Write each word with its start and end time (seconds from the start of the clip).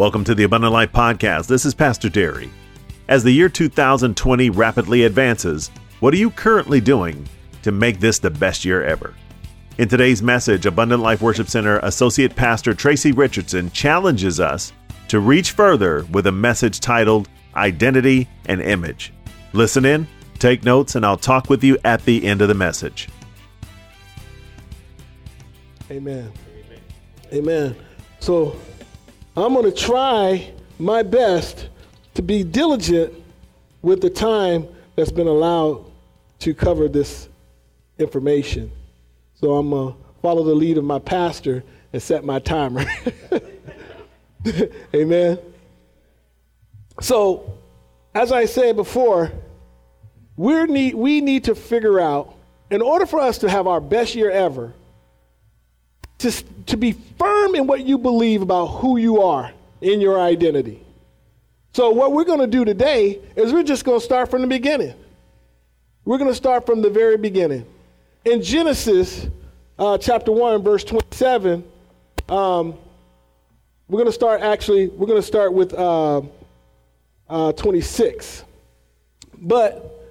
Welcome 0.00 0.24
to 0.24 0.34
the 0.34 0.44
Abundant 0.44 0.72
Life 0.72 0.92
Podcast. 0.92 1.46
This 1.46 1.66
is 1.66 1.74
Pastor 1.74 2.08
Derry. 2.08 2.48
As 3.08 3.22
the 3.22 3.32
year 3.32 3.50
2020 3.50 4.48
rapidly 4.48 5.04
advances, 5.04 5.70
what 6.00 6.14
are 6.14 6.16
you 6.16 6.30
currently 6.30 6.80
doing 6.80 7.28
to 7.60 7.70
make 7.70 8.00
this 8.00 8.18
the 8.18 8.30
best 8.30 8.64
year 8.64 8.82
ever? 8.82 9.14
In 9.76 9.90
today's 9.90 10.22
message, 10.22 10.64
Abundant 10.64 11.02
Life 11.02 11.20
Worship 11.20 11.48
Center 11.48 11.80
Associate 11.80 12.34
Pastor 12.34 12.72
Tracy 12.72 13.12
Richardson 13.12 13.70
challenges 13.72 14.40
us 14.40 14.72
to 15.08 15.20
reach 15.20 15.50
further 15.50 16.06
with 16.12 16.26
a 16.28 16.32
message 16.32 16.80
titled 16.80 17.28
Identity 17.54 18.26
and 18.46 18.62
Image. 18.62 19.12
Listen 19.52 19.84
in, 19.84 20.08
take 20.38 20.64
notes, 20.64 20.94
and 20.94 21.04
I'll 21.04 21.18
talk 21.18 21.50
with 21.50 21.62
you 21.62 21.76
at 21.84 22.02
the 22.06 22.24
end 22.24 22.40
of 22.40 22.48
the 22.48 22.54
message. 22.54 23.10
Amen. 25.90 26.32
Amen. 27.34 27.76
So 28.20 28.56
I'm 29.36 29.54
going 29.54 29.64
to 29.64 29.76
try 29.76 30.52
my 30.78 31.02
best 31.02 31.68
to 32.14 32.22
be 32.22 32.42
diligent 32.42 33.14
with 33.82 34.00
the 34.00 34.10
time 34.10 34.66
that's 34.96 35.12
been 35.12 35.28
allowed 35.28 35.84
to 36.40 36.54
cover 36.54 36.88
this 36.88 37.28
information. 37.98 38.70
So 39.34 39.56
I'm 39.56 39.70
going 39.70 39.92
to 39.92 39.98
follow 40.20 40.42
the 40.42 40.54
lead 40.54 40.78
of 40.78 40.84
my 40.84 40.98
pastor 40.98 41.62
and 41.92 42.02
set 42.02 42.24
my 42.24 42.38
timer. 42.38 42.84
Amen. 44.94 45.38
So, 47.00 47.58
as 48.14 48.32
I 48.32 48.44
said 48.44 48.76
before, 48.76 49.32
we 50.36 50.64
need, 50.64 50.94
we 50.94 51.20
need 51.20 51.44
to 51.44 51.54
figure 51.54 52.00
out, 52.00 52.34
in 52.70 52.82
order 52.82 53.06
for 53.06 53.20
us 53.20 53.38
to 53.38 53.48
have 53.50 53.66
our 53.66 53.80
best 53.80 54.14
year 54.14 54.30
ever, 54.30 54.72
to, 56.20 56.30
to 56.66 56.76
be 56.76 56.92
firm 56.92 57.54
in 57.54 57.66
what 57.66 57.84
you 57.84 57.98
believe 57.98 58.42
about 58.42 58.66
who 58.66 58.98
you 58.98 59.22
are 59.22 59.52
in 59.80 60.00
your 60.00 60.20
identity. 60.20 60.82
So, 61.72 61.90
what 61.90 62.12
we're 62.12 62.24
going 62.24 62.40
to 62.40 62.46
do 62.46 62.64
today 62.64 63.20
is 63.36 63.52
we're 63.52 63.62
just 63.62 63.84
going 63.84 63.98
to 63.98 64.04
start 64.04 64.30
from 64.30 64.42
the 64.42 64.48
beginning. 64.48 64.94
We're 66.04 66.18
going 66.18 66.30
to 66.30 66.34
start 66.34 66.66
from 66.66 66.82
the 66.82 66.90
very 66.90 67.16
beginning. 67.16 67.64
In 68.24 68.42
Genesis 68.42 69.28
uh, 69.78 69.96
chapter 69.96 70.32
1, 70.32 70.62
verse 70.62 70.84
27, 70.84 71.64
um, 72.28 72.74
we're 73.88 73.98
going 73.98 74.06
to 74.06 74.12
start 74.12 74.42
actually, 74.42 74.88
we're 74.88 75.06
going 75.06 75.20
to 75.20 75.26
start 75.26 75.52
with 75.52 75.72
uh, 75.72 76.22
uh, 77.28 77.52
26. 77.52 78.44
But 79.38 80.08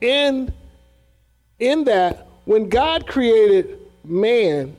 in, 0.00 0.52
in 1.58 1.84
that, 1.84 2.26
when 2.46 2.68
God 2.68 3.06
created 3.06 3.78
man, 4.04 4.76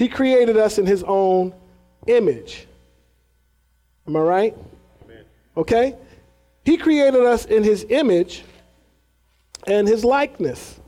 he 0.00 0.08
created 0.08 0.56
us 0.56 0.78
in 0.78 0.86
his 0.86 1.04
own 1.06 1.52
image. 2.06 2.66
Am 4.08 4.16
I 4.16 4.20
right? 4.20 4.56
Amen. 5.04 5.24
Okay? 5.58 5.94
He 6.64 6.78
created 6.78 7.20
us 7.20 7.44
in 7.44 7.62
his 7.62 7.84
image 7.90 8.42
and 9.66 9.86
his 9.86 10.02
likeness. 10.02 10.80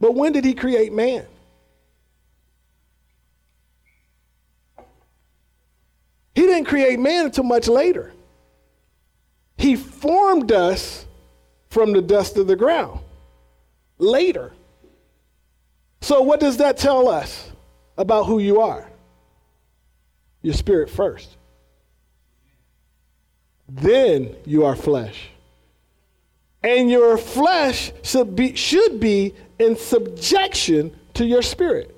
But 0.00 0.14
when 0.14 0.32
did 0.32 0.42
he 0.42 0.54
create 0.54 0.90
man? 0.90 1.26
He 6.34 6.40
didn't 6.40 6.64
create 6.64 6.98
man 6.98 7.26
until 7.26 7.44
much 7.44 7.68
later. 7.68 8.10
He 9.58 9.76
formed 9.76 10.50
us 10.50 11.04
from 11.68 11.92
the 11.92 12.00
dust 12.00 12.38
of 12.38 12.46
the 12.46 12.56
ground 12.56 13.00
later. 13.98 14.52
So, 16.00 16.22
what 16.22 16.40
does 16.40 16.58
that 16.58 16.78
tell 16.78 17.08
us 17.08 17.50
about 17.96 18.24
who 18.24 18.38
you 18.38 18.60
are? 18.60 18.88
Your 20.42 20.54
spirit 20.54 20.88
first. 20.88 21.36
Then 23.68 24.36
you 24.46 24.64
are 24.64 24.76
flesh. 24.76 25.30
And 26.62 26.90
your 26.90 27.18
flesh 27.18 27.92
should 28.02 28.34
be, 28.34 28.56
should 28.56 28.98
be 28.98 29.34
in 29.58 29.76
subjection 29.76 30.96
to 31.14 31.24
your 31.24 31.42
spirit. 31.42 31.94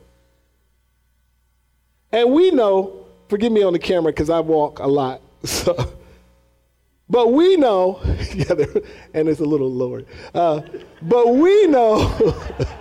And 2.13 2.33
we 2.33 2.51
know, 2.51 3.07
forgive 3.29 3.53
me 3.53 3.63
on 3.63 3.73
the 3.73 3.79
camera 3.79 4.13
because 4.13 4.31
I 4.31 4.41
walk 4.41 4.79
a 4.79 4.87
lot. 4.87 5.21
So, 5.43 5.95
but 7.09 7.33
we 7.33 7.57
know, 7.57 7.99
yeah, 8.35 8.55
and 9.15 9.29
it's 9.29 9.41
a 9.41 9.45
little 9.45 9.73
lower. 9.73 10.05
Uh, 10.35 10.61
but 11.03 11.35
we 11.35 11.67
know 11.67 12.09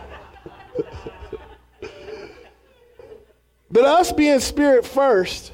But 3.72 3.86
us 3.86 4.12
being 4.12 4.40
spirit 4.40 4.86
first, 4.86 5.52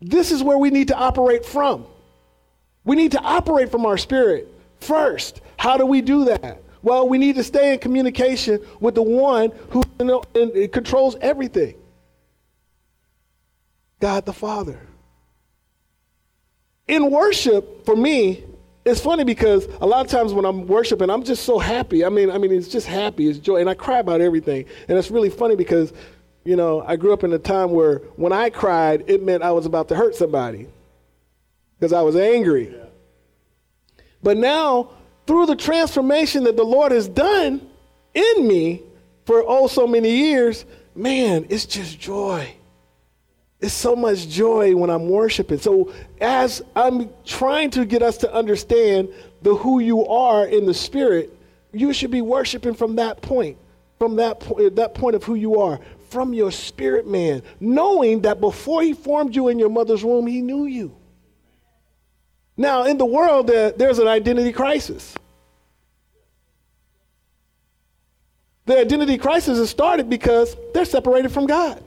this 0.00 0.32
is 0.32 0.42
where 0.42 0.58
we 0.58 0.70
need 0.70 0.88
to 0.88 0.96
operate 0.96 1.44
from. 1.44 1.86
We 2.84 2.96
need 2.96 3.12
to 3.12 3.20
operate 3.20 3.70
from 3.70 3.86
our 3.86 3.96
spirit 3.96 4.52
first. 4.80 5.40
How 5.56 5.76
do 5.76 5.86
we 5.86 6.00
do 6.00 6.24
that? 6.24 6.62
Well, 6.82 7.08
we 7.08 7.18
need 7.18 7.36
to 7.36 7.44
stay 7.44 7.72
in 7.72 7.78
communication 7.78 8.60
with 8.80 8.96
the 8.96 9.02
one 9.02 9.52
who 9.70 9.84
controls 10.68 11.16
everything 11.20 11.76
God 14.00 14.26
the 14.26 14.32
Father. 14.32 14.80
In 16.88 17.08
worship, 17.12 17.86
for 17.86 17.94
me, 17.94 18.42
it's 18.84 19.00
funny 19.00 19.22
because 19.22 19.66
a 19.80 19.86
lot 19.86 20.04
of 20.04 20.10
times 20.10 20.32
when 20.32 20.44
I'm 20.44 20.66
worshiping, 20.66 21.08
I'm 21.08 21.22
just 21.22 21.44
so 21.44 21.60
happy. 21.60 22.04
I 22.04 22.08
mean, 22.08 22.28
I 22.28 22.38
mean, 22.38 22.50
it's 22.50 22.66
just 22.66 22.88
happy, 22.88 23.28
it's 23.28 23.38
joy, 23.38 23.60
and 23.60 23.70
I 23.70 23.74
cry 23.74 24.00
about 24.00 24.20
everything. 24.20 24.64
And 24.88 24.98
it's 24.98 25.08
really 25.08 25.30
funny 25.30 25.54
because 25.54 25.92
you 26.44 26.56
know, 26.56 26.82
I 26.86 26.96
grew 26.96 27.12
up 27.12 27.24
in 27.24 27.32
a 27.32 27.38
time 27.38 27.70
where 27.70 27.98
when 28.16 28.32
I 28.32 28.50
cried, 28.50 29.04
it 29.06 29.22
meant 29.22 29.42
I 29.42 29.52
was 29.52 29.66
about 29.66 29.88
to 29.88 29.96
hurt 29.96 30.14
somebody 30.14 30.66
because 31.78 31.92
I 31.92 32.02
was 32.02 32.16
angry. 32.16 32.74
Yeah. 32.74 32.86
But 34.22 34.36
now, 34.36 34.90
through 35.26 35.46
the 35.46 35.56
transformation 35.56 36.44
that 36.44 36.56
the 36.56 36.64
Lord 36.64 36.92
has 36.92 37.08
done 37.08 37.66
in 38.14 38.48
me 38.48 38.82
for 39.24 39.44
oh 39.46 39.66
so 39.66 39.86
many 39.86 40.10
years, 40.10 40.64
man, 40.94 41.46
it's 41.48 41.66
just 41.66 41.98
joy. 41.98 42.54
It's 43.60 43.72
so 43.72 43.94
much 43.94 44.28
joy 44.28 44.74
when 44.74 44.90
I'm 44.90 45.08
worshiping. 45.08 45.58
So, 45.58 45.92
as 46.20 46.62
I'm 46.74 47.08
trying 47.24 47.70
to 47.70 47.84
get 47.84 48.02
us 48.02 48.16
to 48.18 48.32
understand 48.34 49.08
the 49.42 49.54
who 49.54 49.78
you 49.78 50.04
are 50.06 50.46
in 50.46 50.66
the 50.66 50.74
spirit, 50.74 51.36
you 51.72 51.92
should 51.92 52.10
be 52.10 52.22
worshiping 52.22 52.74
from 52.74 52.96
that 52.96 53.22
point, 53.22 53.56
from 53.98 54.16
that, 54.16 54.40
po- 54.40 54.68
that 54.70 54.94
point 54.94 55.14
of 55.14 55.22
who 55.22 55.36
you 55.36 55.60
are, 55.60 55.78
from 56.12 56.34
your 56.34 56.52
spirit 56.52 57.06
man, 57.06 57.42
knowing 57.58 58.20
that 58.20 58.40
before 58.40 58.82
he 58.82 58.92
formed 58.92 59.34
you 59.34 59.48
in 59.48 59.58
your 59.58 59.70
mother's 59.70 60.04
womb, 60.04 60.26
he 60.26 60.42
knew 60.42 60.66
you. 60.66 60.94
Now, 62.56 62.84
in 62.84 62.98
the 62.98 63.06
world, 63.06 63.46
there's 63.46 63.98
an 63.98 64.06
identity 64.06 64.52
crisis. 64.52 65.14
The 68.66 68.78
identity 68.78 69.16
crisis 69.16 69.58
has 69.58 69.70
started 69.70 70.08
because 70.10 70.54
they're 70.74 70.84
separated 70.84 71.32
from 71.32 71.46
God. 71.46 71.82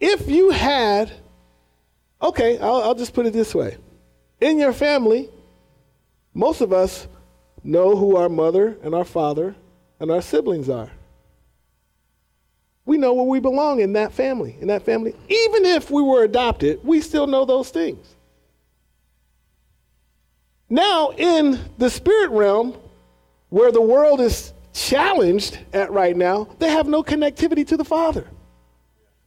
If 0.00 0.28
you 0.28 0.50
had, 0.50 1.12
okay, 2.22 2.58
I'll, 2.58 2.82
I'll 2.82 2.94
just 2.94 3.12
put 3.12 3.26
it 3.26 3.32
this 3.32 3.54
way 3.54 3.76
in 4.40 4.58
your 4.58 4.72
family, 4.72 5.28
most 6.32 6.60
of 6.60 6.72
us 6.72 7.06
know 7.62 7.96
who 7.96 8.16
our 8.16 8.28
mother 8.28 8.78
and 8.82 8.94
our 8.94 9.04
father 9.04 9.54
and 10.00 10.10
our 10.10 10.22
siblings 10.22 10.68
are 10.68 10.90
we 12.88 12.96
know 12.96 13.12
where 13.12 13.26
we 13.26 13.38
belong 13.38 13.80
in 13.80 13.92
that 13.92 14.14
family, 14.14 14.56
in 14.62 14.68
that 14.68 14.82
family. 14.82 15.14
Even 15.28 15.66
if 15.66 15.90
we 15.90 16.00
were 16.00 16.24
adopted, 16.24 16.80
we 16.82 17.02
still 17.02 17.26
know 17.26 17.44
those 17.44 17.68
things. 17.68 18.16
Now, 20.70 21.10
in 21.10 21.60
the 21.76 21.90
spirit 21.90 22.30
realm, 22.30 22.74
where 23.50 23.70
the 23.70 23.82
world 23.82 24.22
is 24.22 24.54
challenged 24.72 25.58
at 25.74 25.92
right 25.92 26.16
now, 26.16 26.48
they 26.60 26.70
have 26.70 26.88
no 26.88 27.02
connectivity 27.02 27.66
to 27.66 27.76
the 27.76 27.84
Father. 27.84 28.26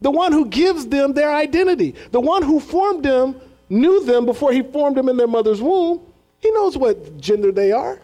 The 0.02 0.10
one 0.10 0.32
who 0.32 0.48
gives 0.48 0.88
them 0.88 1.14
their 1.14 1.32
identity, 1.32 1.94
the 2.10 2.20
one 2.20 2.42
who 2.42 2.60
formed 2.60 3.06
them, 3.06 3.40
knew 3.70 4.04
them 4.04 4.26
before 4.26 4.52
he 4.52 4.64
formed 4.64 4.98
them 4.98 5.08
in 5.08 5.18
their 5.18 5.28
mother's 5.28 5.62
womb. 5.62 6.02
He 6.40 6.50
knows 6.50 6.80
what 6.80 7.18
gender 7.18 7.52
they 7.52 7.72
are. 7.72 8.02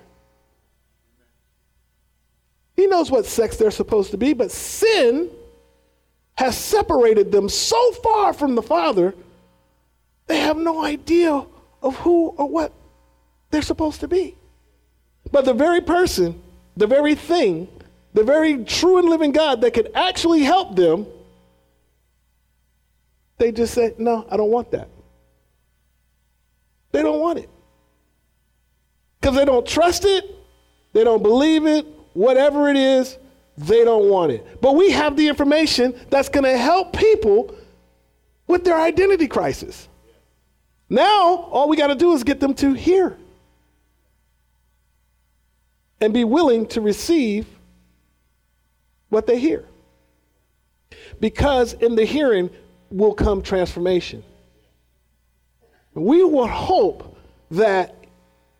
He 2.76 2.86
knows 2.86 3.10
what 3.10 3.26
sex 3.26 3.58
they're 3.58 3.72
supposed 3.72 4.12
to 4.12 4.18
be, 4.18 4.34
but 4.34 4.52
sin 4.52 5.31
has 6.38 6.56
separated 6.56 7.31
them 7.31 7.50
so 7.50 7.92
far 7.94 8.31
from 8.31 8.56
the 8.56 8.62
Father, 8.62 9.13
they 10.28 10.39
have 10.39 10.57
no 10.57 10.84
idea 10.84 11.45
of 11.81 11.95
who 11.98 12.28
or 12.30 12.48
what 12.48 12.72
they're 13.50 13.62
supposed 13.62 14.01
to 14.01 14.07
be. 14.07 14.36
But 15.31 15.45
the 15.45 15.54
very 15.54 15.81
person, 15.81 16.42
the 16.75 16.88
very 16.88 17.16
thing, 17.16 17.68
the 18.13 18.24
very 18.24 18.63
true 18.63 19.00
and 19.00 19.10
living 19.10 19.31
God 19.31 19.62
that 19.62 19.74
could 19.74 19.92
actually 19.95 20.42
help 20.44 20.75
them, 20.75 21.07
they 23.38 23.51
just 23.51 23.74
say, 23.74 23.95
No, 23.98 24.25
I 24.30 24.38
don't 24.38 24.51
want 24.51 24.72
that. 24.72 24.90
They 26.92 27.01
don't 27.01 27.19
want 27.19 27.40
it. 27.40 27.50
Because 29.19 29.36
they 29.36 29.45
don't 29.45 29.68
trust 29.68 30.06
it, 30.06 30.24
they 30.94 31.04
don't 31.04 31.24
believe 31.24 31.66
it, 31.66 31.86
whatever 32.13 32.69
it 32.69 32.78
is, 32.78 33.18
They 33.57 33.83
don't 33.83 34.09
want 34.09 34.31
it. 34.31 34.62
But 34.62 34.75
we 34.75 34.92
have 34.92 35.18
the 35.18 35.27
information 35.27 35.95
that's 36.09 36.30
going 36.30 36.44
to 36.44 36.57
help 36.57 36.95
people 36.95 37.56
with 38.45 38.63
their 38.63 38.80
identity 38.80 39.27
crisis. 39.27 39.88
Now, 40.89 41.48
all 41.51 41.68
we 41.68 41.75
got 41.75 41.88
to 41.88 41.95
do 41.95 42.13
is 42.13 42.24
get 42.24 42.39
them 42.39 42.54
to 42.56 42.74
hear 42.74 43.18
and 46.00 46.13
be 46.13 46.24
willing 46.24 46.68
to 46.68 46.81
receive 46.81 47.48
what 49.09 49.25
they 49.25 49.39
hear. 49.39 49.65
Because 51.19 51.74
in 51.74 51.95
the 51.95 52.06
hearing 52.06 52.51
will 52.92 53.13
come 53.13 53.42
transformation. 53.42 54.24
We 55.94 56.24
will 56.24 56.48
hope 56.48 57.18
that 57.51 57.95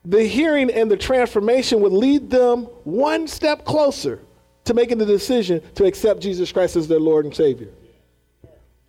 the 0.04 0.24
hearing 0.24 0.72
and 0.72 0.90
the 0.90 0.98
transformation 0.98 1.82
would 1.82 1.94
lead 1.94 2.30
them 2.32 2.64
one 2.84 3.28
step 3.28 3.64
closer 3.64 4.22
to 4.68 4.74
making 4.74 4.98
the 4.98 5.06
decision 5.06 5.62
to 5.76 5.86
accept 5.86 6.20
Jesus 6.20 6.52
Christ 6.52 6.76
as 6.76 6.90
their 6.90 7.00
Lord 7.00 7.24
and 7.24 7.34
Savior. 7.34 7.70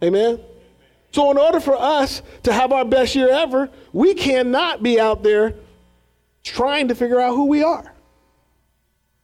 Amen? 0.03 0.41
So, 1.13 1.31
in 1.31 1.39
order 1.39 1.61
for 1.61 1.77
us 1.77 2.21
to 2.43 2.53
have 2.53 2.73
our 2.73 2.85
best 2.85 3.15
year 3.15 3.31
ever, 3.31 3.71
we 3.93 4.15
cannot 4.15 4.83
be 4.83 5.01
out 5.01 5.23
there 5.23 5.55
trying 6.43 6.89
to 6.89 6.95
figure 6.95 7.21
out 7.21 7.35
who 7.35 7.47
we 7.47 7.63
are 7.63 7.95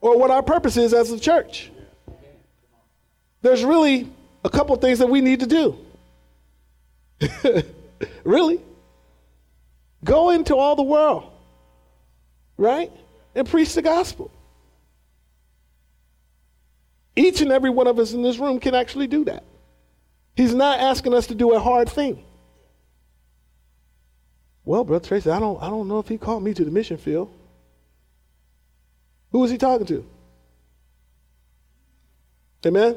or 0.00 0.16
what 0.16 0.30
our 0.30 0.42
purpose 0.42 0.76
is 0.76 0.94
as 0.94 1.10
a 1.10 1.18
church. 1.18 1.70
There's 3.42 3.64
really 3.64 4.08
a 4.44 4.48
couple 4.48 4.76
things 4.76 5.00
that 5.00 5.08
we 5.08 5.20
need 5.20 5.40
to 5.40 5.46
do. 5.46 5.76
really? 8.24 8.60
Go 10.04 10.30
into 10.30 10.56
all 10.56 10.76
the 10.76 10.82
world, 10.82 11.24
right? 12.56 12.92
And 13.34 13.48
preach 13.48 13.74
the 13.74 13.82
gospel. 13.82 14.30
Each 17.16 17.40
and 17.40 17.52
every 17.52 17.70
one 17.70 17.86
of 17.86 17.98
us 17.98 18.12
in 18.12 18.22
this 18.22 18.38
room 18.38 18.58
can 18.58 18.74
actually 18.74 19.06
do 19.06 19.24
that. 19.26 19.44
He's 20.36 20.54
not 20.54 20.80
asking 20.80 21.14
us 21.14 21.28
to 21.28 21.34
do 21.34 21.52
a 21.52 21.60
hard 21.60 21.88
thing. 21.88 22.22
Well, 24.64 24.82
Brother 24.82 25.06
Tracy, 25.06 25.30
I 25.30 25.38
don't, 25.38 25.62
I 25.62 25.68
don't 25.68 25.88
know 25.88 25.98
if 25.98 26.08
he 26.08 26.18
called 26.18 26.42
me 26.42 26.54
to 26.54 26.64
the 26.64 26.70
mission 26.70 26.96
field. 26.96 27.30
Who 29.30 29.40
was 29.40 29.50
he 29.50 29.58
talking 29.58 29.86
to? 29.86 30.06
Amen? 32.66 32.96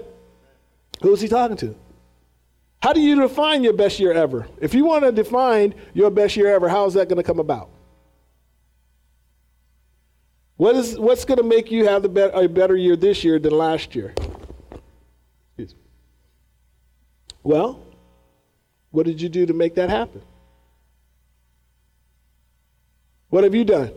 Who 1.02 1.12
was 1.12 1.22
he 1.22 1.28
talking 1.28 1.58
to? 1.58 1.76
How 2.82 2.94
do 2.94 3.02
you 3.02 3.20
define 3.20 3.64
your 3.64 3.74
best 3.74 4.00
year 4.00 4.14
ever? 4.14 4.48
If 4.62 4.74
you 4.74 4.86
want 4.86 5.04
to 5.04 5.12
define 5.12 5.76
your 5.94 6.10
best 6.10 6.38
year 6.38 6.54
ever, 6.54 6.70
how 6.70 6.86
is 6.86 6.94
that 6.94 7.10
going 7.10 7.18
to 7.18 7.24
come 7.24 7.40
about? 7.40 7.70
What 10.58 10.76
is, 10.76 10.98
what's 10.98 11.24
going 11.24 11.38
to 11.38 11.44
make 11.44 11.72
you 11.72 11.86
have 11.86 12.14
be- 12.14 12.22
a 12.22 12.48
better 12.48 12.76
year 12.76 12.96
this 12.96 13.24
year 13.24 13.40
than 13.40 13.54
last 13.54 13.96
year? 13.96 14.14
Well, 17.48 17.80
what 18.92 19.06
did 19.06 19.22
you 19.22 19.30
do 19.30 19.46
to 19.46 19.54
make 19.54 19.76
that 19.76 19.90
happen? 19.90 20.22
What 23.30 23.46
have 23.46 23.56
you 23.56 23.64
done? 23.64 23.94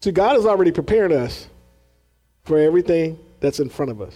See, 0.00 0.10
God 0.10 0.38
is 0.38 0.46
already 0.46 0.72
preparing 0.72 1.12
us 1.12 1.46
for 2.44 2.58
everything 2.58 3.18
that's 3.40 3.60
in 3.60 3.68
front 3.68 3.90
of 3.90 4.00
us. 4.00 4.14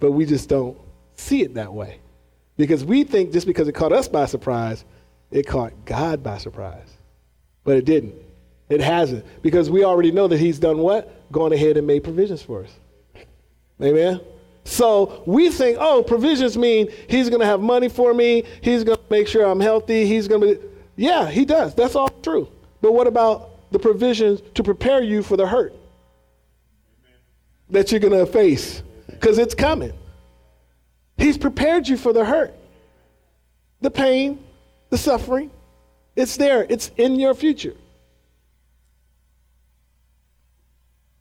But 0.00 0.12
we 0.12 0.26
just 0.26 0.48
don't 0.48 0.76
see 1.14 1.42
it 1.42 1.54
that 1.54 1.72
way. 1.72 2.00
Because 2.56 2.84
we 2.84 3.04
think 3.04 3.32
just 3.32 3.46
because 3.46 3.68
it 3.68 3.72
caught 3.72 3.92
us 3.92 4.08
by 4.08 4.26
surprise, 4.26 4.84
it 5.30 5.46
caught 5.46 5.72
God 5.84 6.24
by 6.24 6.38
surprise. 6.38 6.88
But 7.62 7.76
it 7.76 7.84
didn't. 7.84 8.14
It 8.68 8.80
hasn't. 8.80 9.24
Because 9.42 9.70
we 9.70 9.84
already 9.84 10.10
know 10.10 10.28
that 10.28 10.38
He's 10.38 10.58
done 10.58 10.78
what? 10.78 11.30
Gone 11.32 11.52
ahead 11.52 11.76
and 11.76 11.86
made 11.86 12.04
provisions 12.04 12.42
for 12.42 12.64
us. 12.64 12.70
Amen? 13.82 14.20
So 14.64 15.22
we 15.26 15.50
think, 15.50 15.78
oh, 15.80 16.02
provisions 16.02 16.58
mean 16.58 16.88
He's 17.08 17.28
going 17.28 17.40
to 17.40 17.46
have 17.46 17.60
money 17.60 17.88
for 17.88 18.12
me. 18.12 18.44
He's 18.60 18.84
going 18.84 18.98
to 18.98 19.04
make 19.10 19.26
sure 19.28 19.44
I'm 19.44 19.60
healthy. 19.60 20.06
He's 20.06 20.28
going 20.28 20.40
to 20.42 20.60
be. 20.60 20.66
Yeah, 20.96 21.28
He 21.30 21.44
does. 21.44 21.74
That's 21.74 21.94
all 21.94 22.08
true. 22.22 22.48
But 22.80 22.92
what 22.92 23.06
about 23.06 23.72
the 23.72 23.78
provisions 23.78 24.40
to 24.54 24.62
prepare 24.62 25.02
you 25.02 25.22
for 25.22 25.36
the 25.36 25.46
hurt 25.46 25.74
that 27.70 27.90
you're 27.90 28.00
going 28.00 28.12
to 28.12 28.26
face? 28.30 28.82
Because 29.06 29.38
it's 29.38 29.54
coming. 29.54 29.92
He's 31.16 31.36
prepared 31.36 31.88
you 31.88 31.96
for 31.96 32.12
the 32.12 32.24
hurt, 32.24 32.54
the 33.80 33.90
pain, 33.90 34.38
the 34.90 34.98
suffering. 34.98 35.50
It's 36.14 36.36
there, 36.36 36.64
it's 36.68 36.90
in 36.96 37.18
your 37.18 37.34
future. 37.34 37.74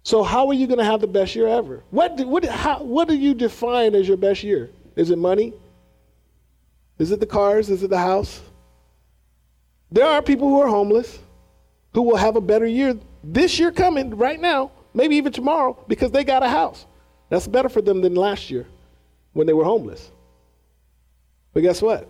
So, 0.08 0.24
how 0.24 0.48
are 0.48 0.54
you 0.54 0.68
going 0.68 0.80
to 0.80 0.86
have 0.86 1.02
the 1.02 1.08
best 1.08 1.36
year 1.36 1.50
ever? 1.50 1.84
What 1.92 2.16
do, 2.16 2.26
what, 2.26 2.46
how, 2.46 2.82
what 2.82 3.10
do 3.10 3.14
you 3.14 3.34
define 3.34 3.94
as 3.94 4.08
your 4.08 4.16
best 4.16 4.42
year? 4.42 4.70
Is 4.96 5.10
it 5.10 5.18
money? 5.18 5.52
Is 6.98 7.12
it 7.12 7.20
the 7.20 7.26
cars? 7.26 7.70
Is 7.70 7.84
it 7.84 7.90
the 7.90 7.98
house? 7.98 8.40
There 9.92 10.06
are 10.06 10.22
people 10.22 10.48
who 10.48 10.62
are 10.62 10.70
homeless 10.70 11.20
who 11.94 12.04
will 12.04 12.16
have 12.16 12.38
a 12.38 12.42
better 12.42 12.66
year 12.66 12.98
this 13.22 13.60
year 13.60 13.70
coming 13.70 14.16
right 14.16 14.40
now, 14.40 14.72
maybe 14.94 15.18
even 15.18 15.34
tomorrow, 15.34 15.78
because 15.90 16.12
they 16.12 16.24
got 16.24 16.42
a 16.42 16.48
house. 16.48 16.86
That's 17.28 17.46
better 17.46 17.68
for 17.68 17.82
them 17.82 18.00
than 18.00 18.16
last 18.16 18.50
year 18.50 18.66
when 19.34 19.46
they 19.46 19.52
were 19.52 19.66
homeless. 19.66 20.10
But 21.54 21.64
guess 21.64 21.82
what? 21.82 22.10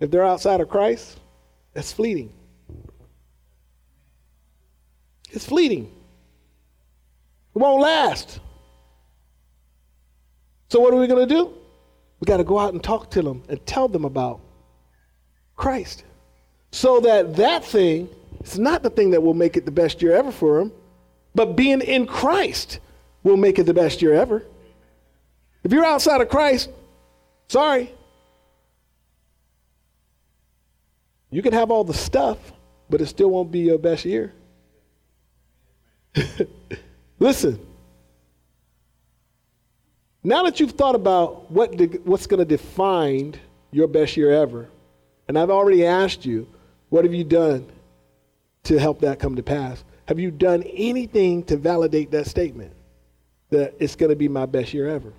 If 0.00 0.10
they're 0.10 0.26
outside 0.26 0.60
of 0.60 0.68
Christ, 0.68 1.20
that's 1.72 1.92
fleeting. 1.92 2.32
It's 5.30 5.46
fleeting. 5.46 5.92
It 7.56 7.58
won't 7.58 7.80
last. 7.80 8.38
So, 10.68 10.78
what 10.78 10.92
are 10.92 10.98
we 10.98 11.06
going 11.06 11.26
to 11.26 11.34
do? 11.34 11.54
We 12.20 12.26
got 12.26 12.36
to 12.36 12.44
go 12.44 12.58
out 12.58 12.74
and 12.74 12.84
talk 12.84 13.10
to 13.12 13.22
them 13.22 13.42
and 13.48 13.64
tell 13.64 13.88
them 13.88 14.04
about 14.04 14.40
Christ. 15.56 16.04
So 16.70 17.00
that 17.00 17.36
that 17.36 17.64
thing 17.64 18.10
is 18.44 18.58
not 18.58 18.82
the 18.82 18.90
thing 18.90 19.10
that 19.12 19.22
will 19.22 19.32
make 19.32 19.56
it 19.56 19.64
the 19.64 19.70
best 19.70 20.02
year 20.02 20.12
ever 20.12 20.30
for 20.30 20.58
them, 20.58 20.70
but 21.34 21.56
being 21.56 21.80
in 21.80 22.06
Christ 22.06 22.80
will 23.22 23.38
make 23.38 23.58
it 23.58 23.64
the 23.64 23.72
best 23.72 24.02
year 24.02 24.12
ever. 24.12 24.44
If 25.64 25.72
you're 25.72 25.84
outside 25.84 26.20
of 26.20 26.28
Christ, 26.28 26.68
sorry. 27.48 27.90
You 31.30 31.40
can 31.40 31.54
have 31.54 31.70
all 31.70 31.84
the 31.84 31.94
stuff, 31.94 32.38
but 32.90 33.00
it 33.00 33.06
still 33.06 33.30
won't 33.30 33.50
be 33.50 33.60
your 33.60 33.78
best 33.78 34.04
year. 34.04 34.34
Listen. 37.18 37.58
Now 40.22 40.42
that 40.44 40.60
you've 40.60 40.72
thought 40.72 40.94
about 40.94 41.50
what 41.50 41.76
de- 41.76 41.98
what's 41.98 42.26
going 42.26 42.38
to 42.38 42.44
define 42.44 43.34
your 43.70 43.86
best 43.86 44.16
year 44.16 44.32
ever, 44.32 44.68
and 45.28 45.38
I've 45.38 45.50
already 45.50 45.86
asked 45.86 46.26
you, 46.26 46.48
what 46.88 47.04
have 47.04 47.14
you 47.14 47.24
done 47.24 47.66
to 48.64 48.78
help 48.78 49.00
that 49.00 49.18
come 49.18 49.36
to 49.36 49.42
pass? 49.42 49.84
Have 50.06 50.18
you 50.18 50.30
done 50.30 50.62
anything 50.64 51.44
to 51.44 51.56
validate 51.56 52.10
that 52.10 52.26
statement 52.26 52.72
that 53.50 53.74
it's 53.78 53.96
going 53.96 54.10
to 54.10 54.16
be 54.16 54.28
my 54.28 54.46
best 54.46 54.74
year 54.74 54.88
ever? 54.88 55.12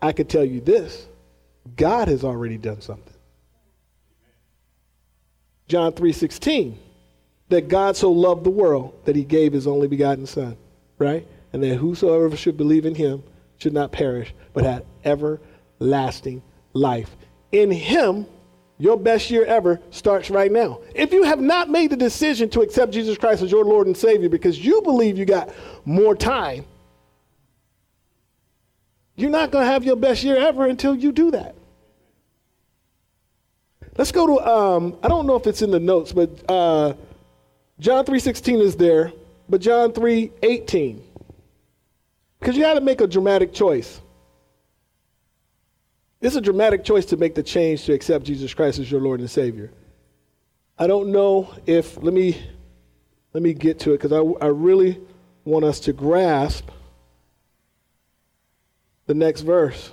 I 0.00 0.12
could 0.12 0.28
tell 0.28 0.44
you 0.44 0.60
this 0.60 1.06
God 1.76 2.08
has 2.08 2.24
already 2.24 2.56
done 2.56 2.80
something. 2.80 3.14
John 5.66 5.92
3:16 5.92 6.76
that 7.48 7.68
God 7.68 7.96
so 7.96 8.10
loved 8.10 8.44
the 8.44 8.50
world 8.50 8.94
that 9.04 9.16
he 9.16 9.24
gave 9.24 9.52
his 9.52 9.66
only 9.66 9.88
begotten 9.88 10.26
son, 10.26 10.56
right? 10.98 11.26
And 11.52 11.62
that 11.62 11.76
whosoever 11.76 12.36
should 12.36 12.56
believe 12.56 12.84
in 12.84 12.94
him 12.94 13.22
should 13.56 13.72
not 13.72 13.92
perish 13.92 14.34
but 14.52 14.64
have 14.64 14.84
everlasting 15.04 16.42
life. 16.72 17.16
In 17.52 17.70
him 17.70 18.26
your 18.78 18.96
best 18.96 19.30
year 19.30 19.44
ever 19.44 19.80
starts 19.90 20.30
right 20.30 20.52
now. 20.52 20.80
If 20.94 21.12
you 21.12 21.24
have 21.24 21.40
not 21.40 21.68
made 21.68 21.90
the 21.90 21.96
decision 21.96 22.48
to 22.50 22.60
accept 22.60 22.92
Jesus 22.92 23.18
Christ 23.18 23.42
as 23.42 23.50
your 23.50 23.64
Lord 23.64 23.88
and 23.88 23.96
Savior 23.96 24.28
because 24.28 24.64
you 24.64 24.80
believe 24.82 25.18
you 25.18 25.24
got 25.24 25.52
more 25.84 26.14
time, 26.14 26.64
you're 29.16 29.30
not 29.30 29.50
going 29.50 29.66
to 29.66 29.72
have 29.72 29.82
your 29.82 29.96
best 29.96 30.22
year 30.22 30.36
ever 30.36 30.66
until 30.66 30.94
you 30.94 31.10
do 31.10 31.32
that. 31.32 31.56
Let's 33.96 34.12
go 34.12 34.28
to, 34.28 34.48
um, 34.48 34.96
I 35.02 35.08
don't 35.08 35.26
know 35.26 35.34
if 35.34 35.48
it's 35.48 35.60
in 35.60 35.72
the 35.72 35.80
notes, 35.80 36.12
but 36.12 36.30
uh, 36.48 36.94
John 37.80 38.04
3.16 38.04 38.60
is 38.60 38.76
there, 38.76 39.12
but 39.48 39.60
John 39.60 39.92
3.18. 39.92 41.00
Because 42.40 42.56
you 42.56 42.62
got 42.62 42.74
to 42.74 42.80
make 42.80 43.00
a 43.00 43.06
dramatic 43.06 43.52
choice. 43.52 44.00
It's 46.20 46.36
a 46.36 46.40
dramatic 46.40 46.84
choice 46.84 47.06
to 47.06 47.16
make 47.16 47.34
the 47.34 47.42
change 47.42 47.84
to 47.84 47.92
accept 47.92 48.24
Jesus 48.24 48.52
Christ 48.52 48.78
as 48.78 48.90
your 48.90 49.00
Lord 49.00 49.20
and 49.20 49.30
Savior. 49.30 49.70
I 50.76 50.86
don't 50.86 51.12
know 51.12 51.52
if, 51.66 51.96
let 52.02 52.12
me, 52.12 52.40
let 53.32 53.42
me 53.42 53.52
get 53.52 53.80
to 53.80 53.92
it 53.92 54.00
because 54.00 54.12
I, 54.12 54.44
I 54.44 54.48
really 54.48 55.00
want 55.44 55.64
us 55.64 55.80
to 55.80 55.92
grasp 55.92 56.68
the 59.06 59.14
next 59.14 59.42
verse. 59.42 59.92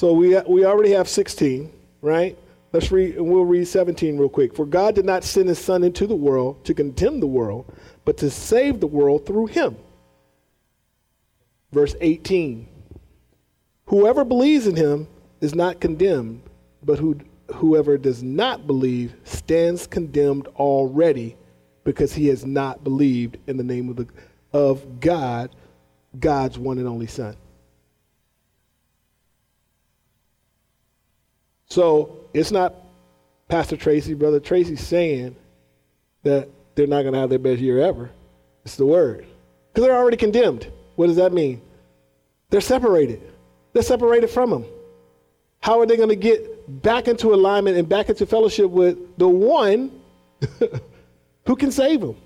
So 0.00 0.14
we, 0.14 0.34
we 0.48 0.64
already 0.64 0.92
have 0.92 1.10
16, 1.10 1.70
right? 2.00 2.34
Let's 2.72 2.90
read, 2.90 3.16
and 3.16 3.26
we'll 3.28 3.44
read 3.44 3.68
17 3.68 4.16
real 4.16 4.30
quick. 4.30 4.56
For 4.56 4.64
God 4.64 4.94
did 4.94 5.04
not 5.04 5.24
send 5.24 5.50
his 5.50 5.58
Son 5.58 5.84
into 5.84 6.06
the 6.06 6.16
world 6.16 6.64
to 6.64 6.72
condemn 6.72 7.20
the 7.20 7.26
world, 7.26 7.70
but 8.06 8.16
to 8.16 8.30
save 8.30 8.80
the 8.80 8.86
world 8.86 9.26
through 9.26 9.48
him. 9.48 9.76
Verse 11.70 11.94
18 12.00 12.66
Whoever 13.88 14.24
believes 14.24 14.66
in 14.66 14.74
him 14.74 15.06
is 15.42 15.54
not 15.54 15.80
condemned, 15.80 16.44
but 16.82 16.98
who, 16.98 17.20
whoever 17.56 17.98
does 17.98 18.22
not 18.22 18.66
believe 18.66 19.12
stands 19.24 19.86
condemned 19.86 20.46
already 20.56 21.36
because 21.84 22.14
he 22.14 22.28
has 22.28 22.46
not 22.46 22.82
believed 22.82 23.36
in 23.48 23.58
the 23.58 23.64
name 23.64 23.90
of, 23.90 23.96
the, 23.96 24.06
of 24.54 24.98
God, 24.98 25.50
God's 26.18 26.58
one 26.58 26.78
and 26.78 26.88
only 26.88 27.06
Son. 27.06 27.36
So 31.70 32.16
it's 32.34 32.50
not 32.50 32.74
Pastor 33.48 33.76
Tracy, 33.76 34.14
Brother 34.14 34.40
Tracy 34.40 34.76
saying 34.76 35.36
that 36.24 36.48
they're 36.74 36.86
not 36.86 37.02
going 37.02 37.14
to 37.14 37.20
have 37.20 37.30
their 37.30 37.38
best 37.38 37.60
year 37.60 37.80
ever. 37.80 38.10
It's 38.64 38.76
the 38.76 38.86
word. 38.86 39.26
Because 39.72 39.86
they're 39.86 39.96
already 39.96 40.16
condemned. 40.16 40.70
What 40.96 41.06
does 41.06 41.16
that 41.16 41.32
mean? 41.32 41.62
They're 42.50 42.60
separated. 42.60 43.22
They're 43.72 43.82
separated 43.82 44.30
from 44.30 44.52
Him. 44.52 44.64
How 45.60 45.80
are 45.80 45.86
they 45.86 45.96
going 45.96 46.08
to 46.08 46.16
get 46.16 46.82
back 46.82 47.06
into 47.06 47.32
alignment 47.32 47.76
and 47.76 47.88
back 47.88 48.08
into 48.08 48.26
fellowship 48.26 48.70
with 48.70 49.16
the 49.18 49.28
one 49.28 49.90
who 51.46 51.56
can 51.56 51.70
save 51.70 52.00
them? 52.00 52.16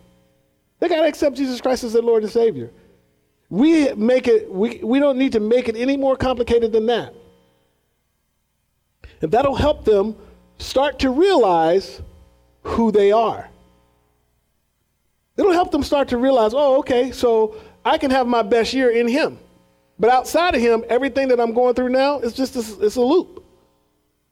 They 0.81 0.89
got 0.89 1.03
to 1.03 1.07
accept 1.09 1.37
Jesus 1.37 1.61
Christ 1.61 1.85
as 1.85 1.93
their 1.93 2.03
Lord 2.03 2.23
and 2.23 2.33
Savior. 2.33 2.71
We 3.51 3.93
make 3.95 4.27
it, 4.27 4.51
we, 4.51 4.81
we 4.83 4.99
don't 4.99 5.19
need 5.19 5.33
to 5.33 5.41
make 5.41 5.69
it 5.69 5.77
any 5.77 5.97
more 5.97 6.17
complicated 6.17 6.73
than 6.73 6.87
that. 6.87 7.15
And 9.25 9.33
that'll 9.33 9.54
help 9.54 9.87
them 9.87 10.16
start 10.59 10.99
to 10.99 11.09
realize 11.09 12.02
who 12.62 12.93
they 12.93 13.11
are. 13.11 13.49
It'll 15.38 15.50
help 15.50 15.71
them 15.71 15.83
start 15.83 16.09
to 16.09 16.19
realize, 16.19 16.52
oh, 16.54 16.81
okay, 16.81 17.11
so 17.11 17.57
I 17.87 17.97
can 17.97 18.11
have 18.11 18.26
my 18.26 18.43
best 18.43 18.75
year 18.75 18.90
in 18.90 19.09
Him. 19.09 19.38
But 19.99 20.11
outside 20.11 20.54
of 20.54 20.61
Him, 20.61 20.85
everything 20.90 21.28
that 21.28 21.40
I'm 21.40 21.54
going 21.54 21.73
through 21.73 21.88
now 21.88 22.19
is 22.19 22.35
just 22.35 22.54
a, 22.54 22.85
it's 22.85 22.97
a 22.97 23.00
loop. 23.00 23.43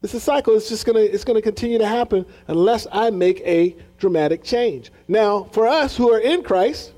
It's 0.03 0.13
a 0.13 0.19
cycle. 0.19 0.55
It's 0.55 0.69
just 0.69 0.85
gonna 0.85 0.99
it's 0.99 1.23
gonna 1.23 1.41
continue 1.41 1.79
to 1.79 1.87
happen 1.87 2.23
unless 2.45 2.85
I 2.91 3.09
make 3.09 3.39
a 3.39 3.75
dramatic 3.97 4.43
change. 4.43 4.91
Now, 5.07 5.45
for 5.45 5.65
us 5.65 5.97
who 5.97 6.13
are 6.13 6.19
in 6.19 6.43
Christ, 6.43 6.93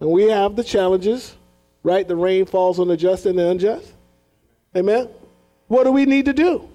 and 0.00 0.08
we 0.08 0.30
have 0.30 0.56
the 0.56 0.64
challenges, 0.64 1.36
right? 1.82 2.08
The 2.08 2.16
rain 2.16 2.46
falls 2.46 2.80
on 2.80 2.88
the 2.88 2.96
just 2.96 3.26
and 3.26 3.38
the 3.38 3.50
unjust. 3.50 3.92
Amen. 4.74 5.10
What 5.66 5.84
do 5.84 5.92
we 5.92 6.06
need 6.06 6.24
to 6.24 6.32
do? 6.32 6.66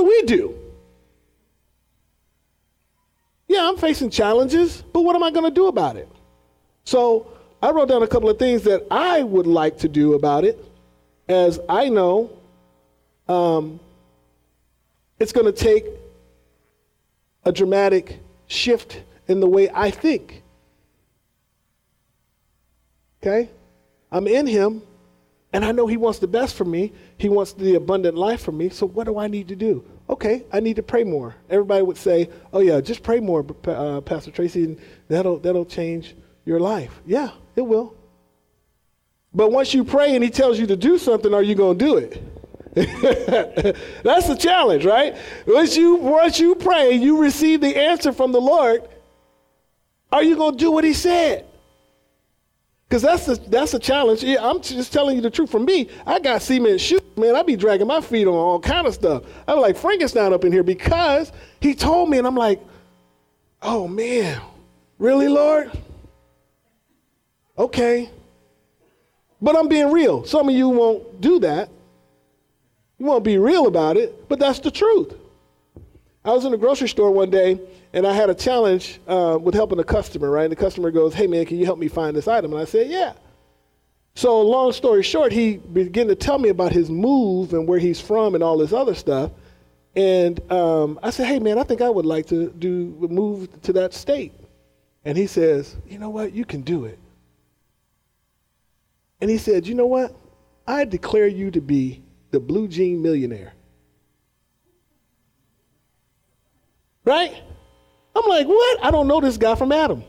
Do 0.00 0.06
we 0.06 0.22
do? 0.22 0.54
Yeah, 3.48 3.68
I'm 3.68 3.76
facing 3.76 4.08
challenges, 4.08 4.82
but 4.94 5.02
what 5.02 5.14
am 5.14 5.22
I 5.22 5.30
going 5.30 5.44
to 5.44 5.50
do 5.50 5.66
about 5.66 5.96
it? 5.96 6.08
So 6.84 7.36
I 7.60 7.70
wrote 7.70 7.90
down 7.90 8.02
a 8.02 8.06
couple 8.06 8.30
of 8.30 8.38
things 8.38 8.62
that 8.62 8.86
I 8.90 9.22
would 9.22 9.46
like 9.46 9.76
to 9.80 9.88
do 9.90 10.14
about 10.14 10.46
it, 10.46 10.64
as 11.28 11.60
I 11.68 11.90
know 11.90 12.30
um, 13.28 13.78
it's 15.18 15.32
going 15.32 15.44
to 15.44 15.52
take 15.52 15.84
a 17.44 17.52
dramatic 17.52 18.20
shift 18.46 19.02
in 19.28 19.40
the 19.40 19.48
way 19.48 19.68
I 19.68 19.90
think. 19.90 20.42
Okay? 23.22 23.50
I'm 24.10 24.26
in 24.26 24.46
Him, 24.46 24.80
and 25.52 25.64
I 25.64 25.72
know 25.72 25.86
He 25.86 25.96
wants 25.96 26.18
the 26.18 26.28
best 26.28 26.54
for 26.54 26.64
me. 26.64 26.92
He 27.18 27.28
wants 27.28 27.52
the 27.52 27.74
abundant 27.74 28.16
life 28.16 28.42
for 28.42 28.52
me. 28.52 28.68
So, 28.68 28.86
what 28.86 29.04
do 29.04 29.18
I 29.18 29.26
need 29.26 29.48
to 29.48 29.56
do? 29.56 29.84
Okay, 30.08 30.44
I 30.52 30.60
need 30.60 30.76
to 30.76 30.82
pray 30.82 31.04
more. 31.04 31.34
Everybody 31.48 31.82
would 31.82 31.96
say, 31.96 32.28
"Oh 32.52 32.60
yeah, 32.60 32.80
just 32.80 33.02
pray 33.02 33.20
more, 33.20 33.44
uh, 33.66 34.00
Pastor 34.00 34.30
Tracy, 34.30 34.64
and 34.64 34.78
that'll 35.08 35.38
that'll 35.38 35.66
change 35.66 36.16
your 36.44 36.60
life." 36.60 37.00
Yeah, 37.06 37.30
it 37.56 37.62
will. 37.62 37.94
But 39.32 39.52
once 39.52 39.74
you 39.74 39.84
pray 39.84 40.14
and 40.14 40.24
He 40.24 40.30
tells 40.30 40.58
you 40.58 40.66
to 40.66 40.76
do 40.76 40.98
something, 40.98 41.32
are 41.34 41.42
you 41.42 41.54
going 41.54 41.78
to 41.78 41.84
do 41.84 41.96
it? 41.96 42.22
That's 44.04 44.28
the 44.28 44.36
challenge, 44.38 44.84
right? 44.84 45.16
Once 45.46 45.76
you 45.76 45.96
once 45.96 46.38
you 46.38 46.54
pray, 46.54 46.92
you 46.92 47.20
receive 47.20 47.60
the 47.60 47.76
answer 47.76 48.12
from 48.12 48.30
the 48.30 48.40
Lord. 48.40 48.88
Are 50.12 50.22
you 50.22 50.36
going 50.36 50.52
to 50.52 50.58
do 50.58 50.70
what 50.70 50.84
He 50.84 50.94
said? 50.94 51.46
Because 52.90 53.02
that's 53.02 53.24
the, 53.24 53.36
that's 53.48 53.72
a 53.72 53.78
challenge. 53.78 54.24
Yeah, 54.24 54.38
I'm 54.44 54.60
just 54.60 54.92
telling 54.92 55.14
you 55.14 55.22
the 55.22 55.30
truth. 55.30 55.48
For 55.48 55.60
me, 55.60 55.88
I 56.04 56.18
got 56.18 56.42
cement 56.42 56.80
shoes, 56.80 57.00
man. 57.16 57.36
I 57.36 57.44
be 57.44 57.54
dragging 57.54 57.86
my 57.86 58.00
feet 58.00 58.26
on 58.26 58.34
all 58.34 58.58
kind 58.58 58.84
of 58.84 58.94
stuff. 58.94 59.22
I'm 59.46 59.60
like 59.60 59.76
Frankenstein 59.76 60.32
up 60.32 60.44
in 60.44 60.50
here 60.50 60.64
because 60.64 61.30
he 61.60 61.76
told 61.76 62.10
me, 62.10 62.18
and 62.18 62.26
I'm 62.26 62.34
like, 62.34 62.60
oh 63.62 63.86
man, 63.86 64.42
really, 64.98 65.28
Lord? 65.28 65.70
Okay. 67.56 68.10
But 69.40 69.56
I'm 69.56 69.68
being 69.68 69.92
real. 69.92 70.24
Some 70.24 70.48
of 70.48 70.54
you 70.56 70.68
won't 70.68 71.20
do 71.20 71.38
that. 71.38 71.68
You 72.98 73.06
won't 73.06 73.22
be 73.22 73.38
real 73.38 73.68
about 73.68 73.98
it, 73.98 74.28
but 74.28 74.40
that's 74.40 74.58
the 74.58 74.70
truth. 74.72 75.14
I 76.24 76.32
was 76.32 76.44
in 76.44 76.52
a 76.52 76.58
grocery 76.58 76.88
store 76.88 77.10
one 77.10 77.30
day 77.30 77.58
and 77.92 78.06
I 78.06 78.12
had 78.12 78.28
a 78.28 78.34
challenge 78.34 79.00
uh, 79.08 79.38
with 79.40 79.54
helping 79.54 79.78
a 79.78 79.84
customer, 79.84 80.30
right? 80.30 80.44
And 80.44 80.52
the 80.52 80.56
customer 80.56 80.90
goes, 80.90 81.14
Hey, 81.14 81.26
man, 81.26 81.46
can 81.46 81.56
you 81.56 81.64
help 81.64 81.78
me 81.78 81.88
find 81.88 82.14
this 82.14 82.28
item? 82.28 82.52
And 82.52 82.60
I 82.60 82.66
said, 82.66 82.90
Yeah. 82.90 83.14
So, 84.14 84.40
long 84.42 84.72
story 84.72 85.02
short, 85.02 85.32
he 85.32 85.56
began 85.56 86.08
to 86.08 86.14
tell 86.14 86.38
me 86.38 86.48
about 86.50 86.72
his 86.72 86.90
move 86.90 87.54
and 87.54 87.66
where 87.66 87.78
he's 87.78 88.00
from 88.00 88.34
and 88.34 88.44
all 88.44 88.58
this 88.58 88.72
other 88.72 88.94
stuff. 88.94 89.30
And 89.96 90.40
um, 90.52 90.98
I 91.02 91.10
said, 91.10 91.26
Hey, 91.26 91.38
man, 91.38 91.58
I 91.58 91.62
think 91.62 91.80
I 91.80 91.88
would 91.88 92.06
like 92.06 92.26
to 92.26 92.50
do 92.50 92.96
move 93.00 93.48
to 93.62 93.72
that 93.74 93.94
state. 93.94 94.34
And 95.06 95.16
he 95.16 95.26
says, 95.26 95.76
You 95.86 95.98
know 95.98 96.10
what? 96.10 96.34
You 96.34 96.44
can 96.44 96.60
do 96.60 96.84
it. 96.84 96.98
And 99.22 99.30
he 99.30 99.38
said, 99.38 99.66
You 99.66 99.74
know 99.74 99.86
what? 99.86 100.14
I 100.66 100.84
declare 100.84 101.26
you 101.26 101.50
to 101.52 101.60
be 101.60 102.02
the 102.30 102.40
blue 102.40 102.68
jean 102.68 103.00
millionaire. 103.00 103.54
Right? 107.04 107.34
I'm 108.14 108.28
like, 108.28 108.46
what? 108.46 108.84
I 108.84 108.90
don't 108.90 109.08
know 109.08 109.20
this 109.20 109.36
guy 109.36 109.54
from 109.54 109.72
Adam. 109.72 110.04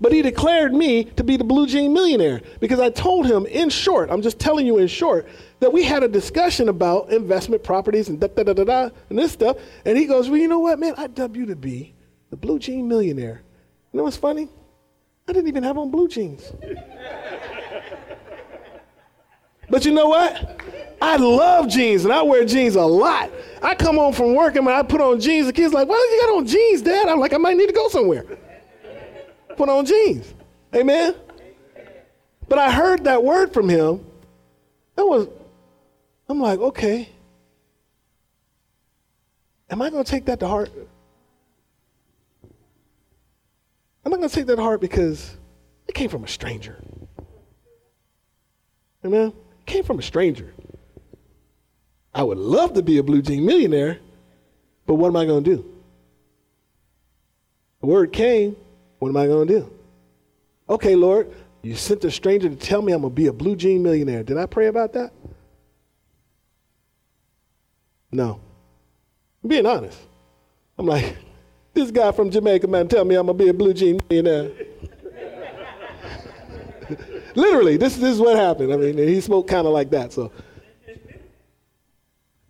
But 0.00 0.12
he 0.12 0.22
declared 0.22 0.72
me 0.72 1.04
to 1.04 1.24
be 1.24 1.36
the 1.36 1.44
blue 1.44 1.66
jean 1.66 1.92
millionaire 1.92 2.40
because 2.60 2.80
I 2.80 2.90
told 2.90 3.26
him 3.26 3.46
in 3.46 3.68
short, 3.68 4.10
I'm 4.10 4.22
just 4.22 4.38
telling 4.38 4.66
you 4.66 4.78
in 4.78 4.86
short, 4.86 5.26
that 5.60 5.72
we 5.72 5.84
had 5.84 6.02
a 6.02 6.08
discussion 6.08 6.68
about 6.68 7.10
investment 7.10 7.62
properties 7.62 8.08
and 8.08 8.20
da 8.20 8.28
da 8.28 8.42
da 8.42 8.52
da 8.52 8.64
da 8.64 8.90
and 9.10 9.18
this 9.18 9.32
stuff. 9.32 9.56
And 9.84 9.98
he 9.98 10.06
goes, 10.06 10.28
Well, 10.28 10.38
you 10.38 10.48
know 10.48 10.60
what, 10.60 10.78
man? 10.78 10.94
I 10.96 11.08
dub 11.08 11.36
you 11.36 11.46
to 11.46 11.56
be 11.56 11.94
the 12.30 12.36
blue 12.36 12.58
jean 12.58 12.88
millionaire. 12.88 13.42
You 13.92 13.98
know 13.98 14.04
what's 14.04 14.16
funny? 14.16 14.48
I 15.28 15.32
didn't 15.32 15.48
even 15.48 15.62
have 15.62 15.78
on 15.78 15.90
blue 15.90 16.08
jeans. 16.08 16.52
but 19.70 19.84
you 19.84 19.92
know 19.92 20.08
what? 20.08 20.60
I 21.02 21.16
love 21.16 21.66
jeans 21.66 22.04
and 22.04 22.12
I 22.12 22.22
wear 22.22 22.44
jeans 22.44 22.76
a 22.76 22.84
lot. 22.84 23.28
I 23.60 23.74
come 23.74 23.96
home 23.96 24.12
from 24.12 24.36
work 24.36 24.54
and 24.54 24.64
when 24.64 24.76
I 24.76 24.84
put 24.84 25.00
on 25.00 25.18
jeans, 25.18 25.46
the 25.46 25.52
kids 25.52 25.74
like, 25.74 25.88
why 25.88 25.96
don't 25.96 26.12
you 26.12 26.20
got 26.20 26.36
on 26.36 26.46
jeans, 26.46 26.80
Dad? 26.80 27.08
I'm 27.08 27.18
like, 27.18 27.32
I 27.32 27.38
might 27.38 27.56
need 27.56 27.66
to 27.66 27.72
go 27.72 27.88
somewhere. 27.88 28.24
Put 29.56 29.68
on 29.68 29.84
jeans. 29.84 30.32
Amen? 30.72 31.16
But 32.48 32.60
I 32.60 32.70
heard 32.70 33.02
that 33.04 33.24
word 33.24 33.52
from 33.52 33.68
him. 33.68 34.06
That 34.94 35.04
was, 35.04 35.26
I'm 36.28 36.40
like, 36.40 36.60
okay. 36.60 37.08
Am 39.70 39.82
I 39.82 39.90
going 39.90 40.04
to 40.04 40.10
take 40.10 40.26
that 40.26 40.38
to 40.38 40.46
heart? 40.46 40.70
I'm 44.04 44.14
I 44.14 44.16
going 44.16 44.28
to 44.28 44.34
take 44.34 44.46
that 44.46 44.56
to 44.56 44.62
heart 44.62 44.80
because 44.80 45.36
it 45.88 45.96
came 45.96 46.10
from 46.10 46.22
a 46.22 46.28
stranger? 46.28 46.80
Amen? 49.04 49.32
It 49.60 49.66
came 49.66 49.82
from 49.82 49.98
a 49.98 50.02
stranger. 50.02 50.54
I 52.14 52.22
would 52.22 52.38
love 52.38 52.74
to 52.74 52.82
be 52.82 52.98
a 52.98 53.02
blue 53.02 53.22
jean 53.22 53.46
millionaire, 53.46 53.98
but 54.86 54.94
what 54.94 55.08
am 55.08 55.16
I 55.16 55.24
going 55.24 55.44
to 55.44 55.56
do? 55.56 55.64
The 57.80 57.86
word 57.86 58.12
came. 58.12 58.56
What 58.98 59.08
am 59.08 59.16
I 59.16 59.26
going 59.26 59.48
to 59.48 59.60
do? 59.60 59.72
Okay, 60.68 60.94
Lord, 60.94 61.32
you 61.62 61.74
sent 61.74 62.04
a 62.04 62.10
stranger 62.10 62.48
to 62.48 62.56
tell 62.56 62.82
me 62.82 62.92
I'm 62.92 63.00
going 63.00 63.12
to 63.12 63.14
be 63.14 63.26
a 63.26 63.32
blue 63.32 63.56
jean 63.56 63.82
millionaire. 63.82 64.22
Did 64.22 64.38
I 64.38 64.46
pray 64.46 64.66
about 64.66 64.92
that? 64.92 65.12
No. 68.12 68.40
I'm 69.42 69.48
being 69.48 69.66
honest. 69.66 69.98
I'm 70.78 70.86
like, 70.86 71.16
this 71.74 71.90
guy 71.90 72.12
from 72.12 72.30
Jamaica, 72.30 72.68
man, 72.68 72.88
tell 72.88 73.04
me 73.04 73.14
I'm 73.14 73.26
going 73.26 73.38
to 73.38 73.44
be 73.44 73.50
a 73.50 73.54
blue 73.54 73.74
jean 73.74 74.00
millionaire. 74.08 74.50
Literally, 77.34 77.78
this, 77.78 77.96
this 77.96 78.12
is 78.12 78.20
what 78.20 78.36
happened. 78.36 78.72
I 78.72 78.76
mean, 78.76 78.98
he 78.98 79.20
spoke 79.20 79.48
kind 79.48 79.66
of 79.66 79.72
like 79.72 79.90
that, 79.90 80.12
so. 80.12 80.30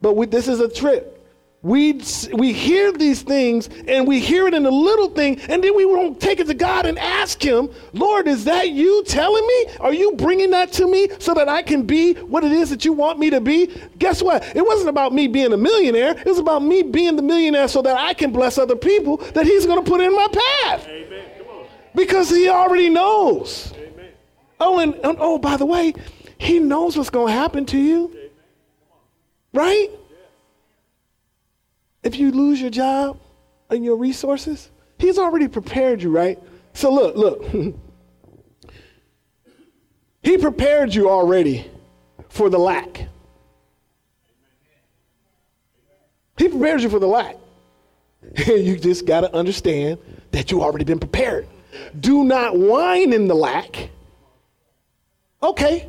But 0.03 0.15
we, 0.15 0.27
this 0.27 0.49
is 0.49 0.61
a 0.61 0.69
trip. 0.69 1.21
we, 1.63 2.03
we 2.33 2.53
hear 2.53 2.91
these 2.91 3.23
things 3.23 3.69
and 3.87 4.07
we 4.07 4.19
hear 4.19 4.49
it 4.49 4.55
in 4.55 4.67
a 4.67 4.71
little 4.71 5.09
thing, 5.11 5.41
and 5.43 5.63
then 5.63 5.77
we 5.77 5.85
won't 5.85 6.21
take 6.21 6.41
it 6.41 6.49
to 6.49 6.55
God 6.55 6.87
and 6.87 6.99
ask 6.99 7.41
Him, 7.41 7.71
Lord, 7.93 8.27
is 8.27 8.45
that 8.45 8.71
you 8.71 9.05
telling 9.05 9.47
me? 9.47 9.67
Are 9.79 9.95
you 9.95 10.13
bringing 10.17 10.51
that 10.51 10.73
to 10.73 10.91
me 10.91 11.09
so 11.21 11.35
that 11.35 11.49
I 11.49 11.63
can 11.63 11.85
be 11.85 12.15
what 12.15 12.43
it 12.43 12.51
is 12.51 12.71
that 12.71 12.85
you 12.85 12.93
want 12.93 13.21
me 13.21 13.31
to 13.31 13.41
be? 13.41 13.71
Guess 13.99 14.23
what? 14.23 14.45
It 14.57 14.67
wasn't 14.67 14.89
about 14.89 15.15
me 15.15 15.29
being 15.29 15.53
a 15.53 15.57
millionaire, 15.57 16.19
it 16.19 16.27
was 16.27 16.39
about 16.39 16.65
me 16.65 16.83
being 16.83 17.15
the 17.15 17.23
millionaire 17.23 17.69
so 17.69 17.81
that 17.83 17.97
I 17.97 18.13
can 18.13 18.33
bless 18.33 18.59
other 18.59 18.77
people 18.77 19.19
that 19.35 19.47
He's 19.47 19.65
going 19.65 19.83
to 19.83 19.89
put 19.89 20.01
in 20.01 20.13
my 20.15 20.27
path. 20.33 20.89
Amen. 20.89 21.29
Because 21.95 22.29
He 22.29 22.49
already 22.49 22.89
knows. 22.89 23.73
Amen. 23.77 24.11
Oh, 24.59 24.81
and, 24.81 24.95
and 24.95 25.17
oh, 25.21 25.39
by 25.39 25.57
the 25.57 25.67
way, 25.67 25.95
He 26.39 26.59
knows 26.59 26.97
what's 26.97 27.11
going 27.11 27.29
to 27.29 27.33
happen 27.33 27.67
to 27.67 27.79
you. 27.79 28.17
Right? 29.53 29.91
if 32.03 32.19
you 32.19 32.33
lose 32.33 32.61
your 32.61 32.71
job 32.71 33.19
and 33.71 33.85
your 33.85 33.97
resources, 33.97 34.71
he's 34.99 35.19
already 35.19 35.49
prepared 35.49 36.03
you, 36.03 36.11
right? 36.11 36.39
So 36.75 36.93
look, 36.93 37.17
look. 37.17 37.45
he 40.23 40.39
prepared 40.39 40.95
you 40.95 41.09
already 41.09 41.71
for 42.29 42.51
the 42.51 42.59
lack. 42.59 43.09
He 46.37 46.49
prepares 46.49 46.83
you 46.83 46.89
for 46.89 46.99
the 46.99 47.07
lack. 47.07 47.37
you 48.47 48.77
just 48.77 49.07
got 49.07 49.21
to 49.21 49.35
understand 49.35 49.99
that 50.33 50.51
you 50.51 50.63
already 50.63 50.85
been 50.85 50.99
prepared. 50.99 51.47
Do 52.01 52.25
not 52.25 52.57
whine 52.57 53.13
in 53.13 53.29
the 53.29 53.35
lack. 53.35 53.91
Okay, 55.43 55.89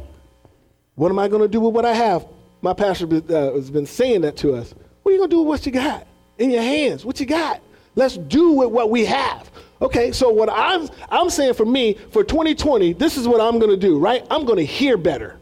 what 0.95 1.09
am 1.09 1.19
I 1.19 1.27
going 1.27 1.41
to 1.41 1.47
do 1.47 1.59
with 1.59 1.73
what 1.73 1.85
I 1.85 1.93
have? 1.93 2.25
My 2.63 2.73
pastor 2.73 3.05
uh, 3.05 3.53
has 3.55 3.69
been 3.69 3.85
saying 3.85 4.21
that 4.21 4.37
to 4.37 4.55
us. 4.55 4.73
What 5.03 5.11
are 5.11 5.13
you 5.13 5.19
going 5.19 5.29
to 5.29 5.35
do 5.35 5.39
with 5.39 5.47
what 5.47 5.65
you 5.65 5.71
got 5.73 6.07
in 6.37 6.49
your 6.49 6.61
hands? 6.61 7.03
What 7.03 7.19
you 7.19 7.25
got? 7.25 7.61
Let's 7.95 8.17
do 8.17 8.53
with 8.53 8.69
what 8.69 8.89
we 8.89 9.03
have. 9.05 9.51
Okay, 9.81 10.13
so 10.13 10.29
what 10.29 10.49
I'm 10.49 10.87
I'm 11.09 11.29
saying 11.29 11.55
for 11.55 11.65
me 11.65 11.95
for 12.11 12.23
2020, 12.23 12.93
this 12.93 13.17
is 13.17 13.27
what 13.27 13.41
I'm 13.41 13.59
going 13.59 13.69
to 13.69 13.77
do, 13.77 13.99
right? 13.99 14.25
I'm 14.31 14.45
going 14.45 14.59
to 14.59 14.65
hear 14.65 14.95
better. 14.95 15.37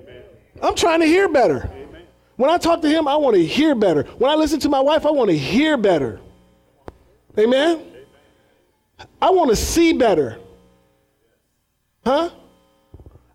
Amen. 0.00 0.22
I'm 0.60 0.74
trying 0.74 0.98
to 0.98 1.06
hear 1.06 1.28
better. 1.28 1.70
Amen. 1.72 2.02
When 2.34 2.50
I 2.50 2.58
talk 2.58 2.82
to 2.82 2.88
him, 2.88 3.06
I 3.06 3.14
want 3.14 3.36
to 3.36 3.46
hear 3.46 3.76
better. 3.76 4.02
When 4.18 4.28
I 4.28 4.34
listen 4.34 4.58
to 4.60 4.68
my 4.68 4.80
wife, 4.80 5.06
I 5.06 5.10
want 5.12 5.30
to 5.30 5.38
hear 5.38 5.76
better. 5.76 6.20
Amen. 7.38 7.78
Amen. 7.78 9.06
I 9.22 9.30
want 9.30 9.50
to 9.50 9.56
see 9.56 9.92
better. 9.92 10.40
Huh? 12.04 12.30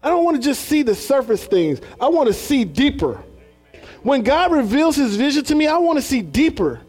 I 0.04 0.10
don't 0.10 0.24
want 0.24 0.38
to 0.38 0.44
just 0.44 0.66
see 0.66 0.82
the 0.82 0.96
surface 0.96 1.46
things. 1.46 1.80
I 2.00 2.08
want 2.08 2.28
to 2.28 2.34
see 2.34 2.64
deeper. 2.66 3.24
When 4.04 4.24
God 4.24 4.52
reveals 4.52 4.96
his 4.96 5.16
vision 5.16 5.44
to 5.46 5.56
me, 5.56 5.68
I 5.68 5.78
want 5.78 5.98
to 5.98 6.02
see 6.02 6.22
deeper. 6.22 6.82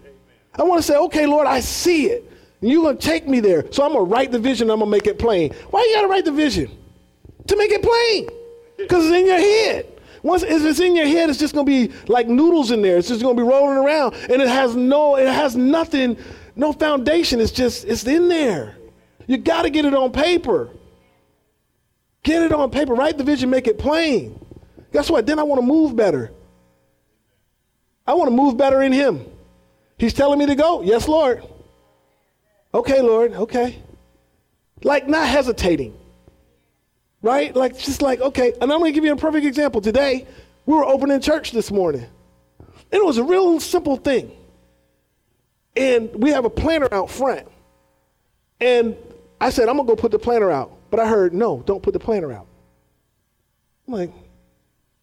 I 0.54 0.62
want 0.62 0.78
to 0.78 0.82
say, 0.82 0.96
okay, 0.96 1.26
Lord, 1.26 1.46
I 1.46 1.60
see 1.60 2.06
it. 2.06 2.30
And 2.60 2.70
you're 2.70 2.82
going 2.82 2.96
to 2.96 3.06
take 3.06 3.28
me 3.28 3.40
there. 3.40 3.70
So 3.70 3.84
I'm 3.84 3.92
going 3.92 4.06
to 4.06 4.10
write 4.10 4.32
the 4.32 4.38
vision. 4.38 4.70
I'm 4.70 4.78
going 4.78 4.90
to 4.90 4.96
make 4.96 5.06
it 5.06 5.18
plain. 5.18 5.52
Why 5.70 5.84
you 5.88 5.94
got 5.94 6.02
to 6.02 6.08
write 6.08 6.24
the 6.24 6.32
vision? 6.32 6.70
To 7.48 7.56
make 7.56 7.70
it 7.70 7.82
plain. 7.82 8.28
Because 8.78 9.06
it's 9.06 9.14
in 9.14 9.26
your 9.26 9.38
head. 9.38 9.86
Once 10.22 10.44
if 10.44 10.62
it's 10.62 10.78
in 10.78 10.94
your 10.94 11.06
head, 11.06 11.28
it's 11.28 11.38
just 11.38 11.52
going 11.52 11.66
to 11.66 11.88
be 11.88 11.92
like 12.06 12.28
noodles 12.28 12.70
in 12.70 12.80
there. 12.80 12.96
It's 12.96 13.08
just 13.08 13.22
going 13.22 13.36
to 13.36 13.42
be 13.42 13.48
rolling 13.48 13.76
around. 13.76 14.14
And 14.14 14.40
it 14.40 14.48
has 14.48 14.76
no, 14.76 15.16
it 15.16 15.26
has 15.26 15.56
nothing, 15.56 16.16
no 16.54 16.72
foundation. 16.72 17.40
It's 17.40 17.50
just, 17.50 17.84
it's 17.84 18.06
in 18.06 18.28
there. 18.28 18.76
You 19.26 19.38
got 19.38 19.62
to 19.62 19.70
get 19.70 19.84
it 19.84 19.94
on 19.94 20.12
paper. 20.12 20.70
Get 22.22 22.42
it 22.42 22.52
on 22.52 22.70
paper. 22.70 22.94
Write 22.94 23.18
the 23.18 23.24
vision, 23.24 23.50
make 23.50 23.66
it 23.66 23.78
plain. 23.78 24.38
Guess 24.92 25.10
what? 25.10 25.26
Then 25.26 25.38
I 25.38 25.42
want 25.42 25.60
to 25.60 25.66
move 25.66 25.96
better. 25.96 26.30
I 28.06 28.14
want 28.14 28.28
to 28.28 28.36
move 28.36 28.56
better 28.56 28.82
in 28.82 28.92
Him. 28.92 29.24
He's 29.98 30.14
telling 30.14 30.38
me 30.38 30.46
to 30.46 30.54
go. 30.54 30.82
Yes, 30.82 31.08
Lord. 31.08 31.42
Okay, 32.74 33.00
Lord. 33.00 33.32
Okay. 33.32 33.80
Like 34.82 35.08
not 35.08 35.26
hesitating. 35.26 35.96
Right? 37.22 37.54
Like 37.54 37.78
just 37.78 38.02
like, 38.02 38.20
okay. 38.20 38.52
And 38.60 38.72
I'm 38.72 38.80
going 38.80 38.92
to 38.92 38.94
give 38.94 39.04
you 39.04 39.12
a 39.12 39.16
perfect 39.16 39.46
example. 39.46 39.80
Today, 39.80 40.26
we 40.66 40.74
were 40.74 40.84
opening 40.84 41.20
church 41.20 41.52
this 41.52 41.70
morning. 41.70 42.06
And 42.60 43.00
it 43.00 43.04
was 43.04 43.18
a 43.18 43.24
real 43.24 43.58
simple 43.60 43.96
thing. 43.96 44.32
And 45.76 46.14
we 46.14 46.30
have 46.30 46.44
a 46.44 46.50
planter 46.50 46.92
out 46.92 47.10
front. 47.10 47.48
And 48.60 48.96
I 49.40 49.50
said, 49.50 49.68
I'm 49.68 49.76
going 49.76 49.86
to 49.86 49.92
go 49.92 49.96
put 49.96 50.10
the 50.12 50.18
planter 50.18 50.50
out. 50.50 50.76
But 50.92 51.00
I 51.00 51.08
heard, 51.08 51.32
no, 51.32 51.62
don't 51.64 51.82
put 51.82 51.94
the 51.94 51.98
planter 51.98 52.30
out. 52.34 52.46
I'm 53.88 53.94
like, 53.94 54.12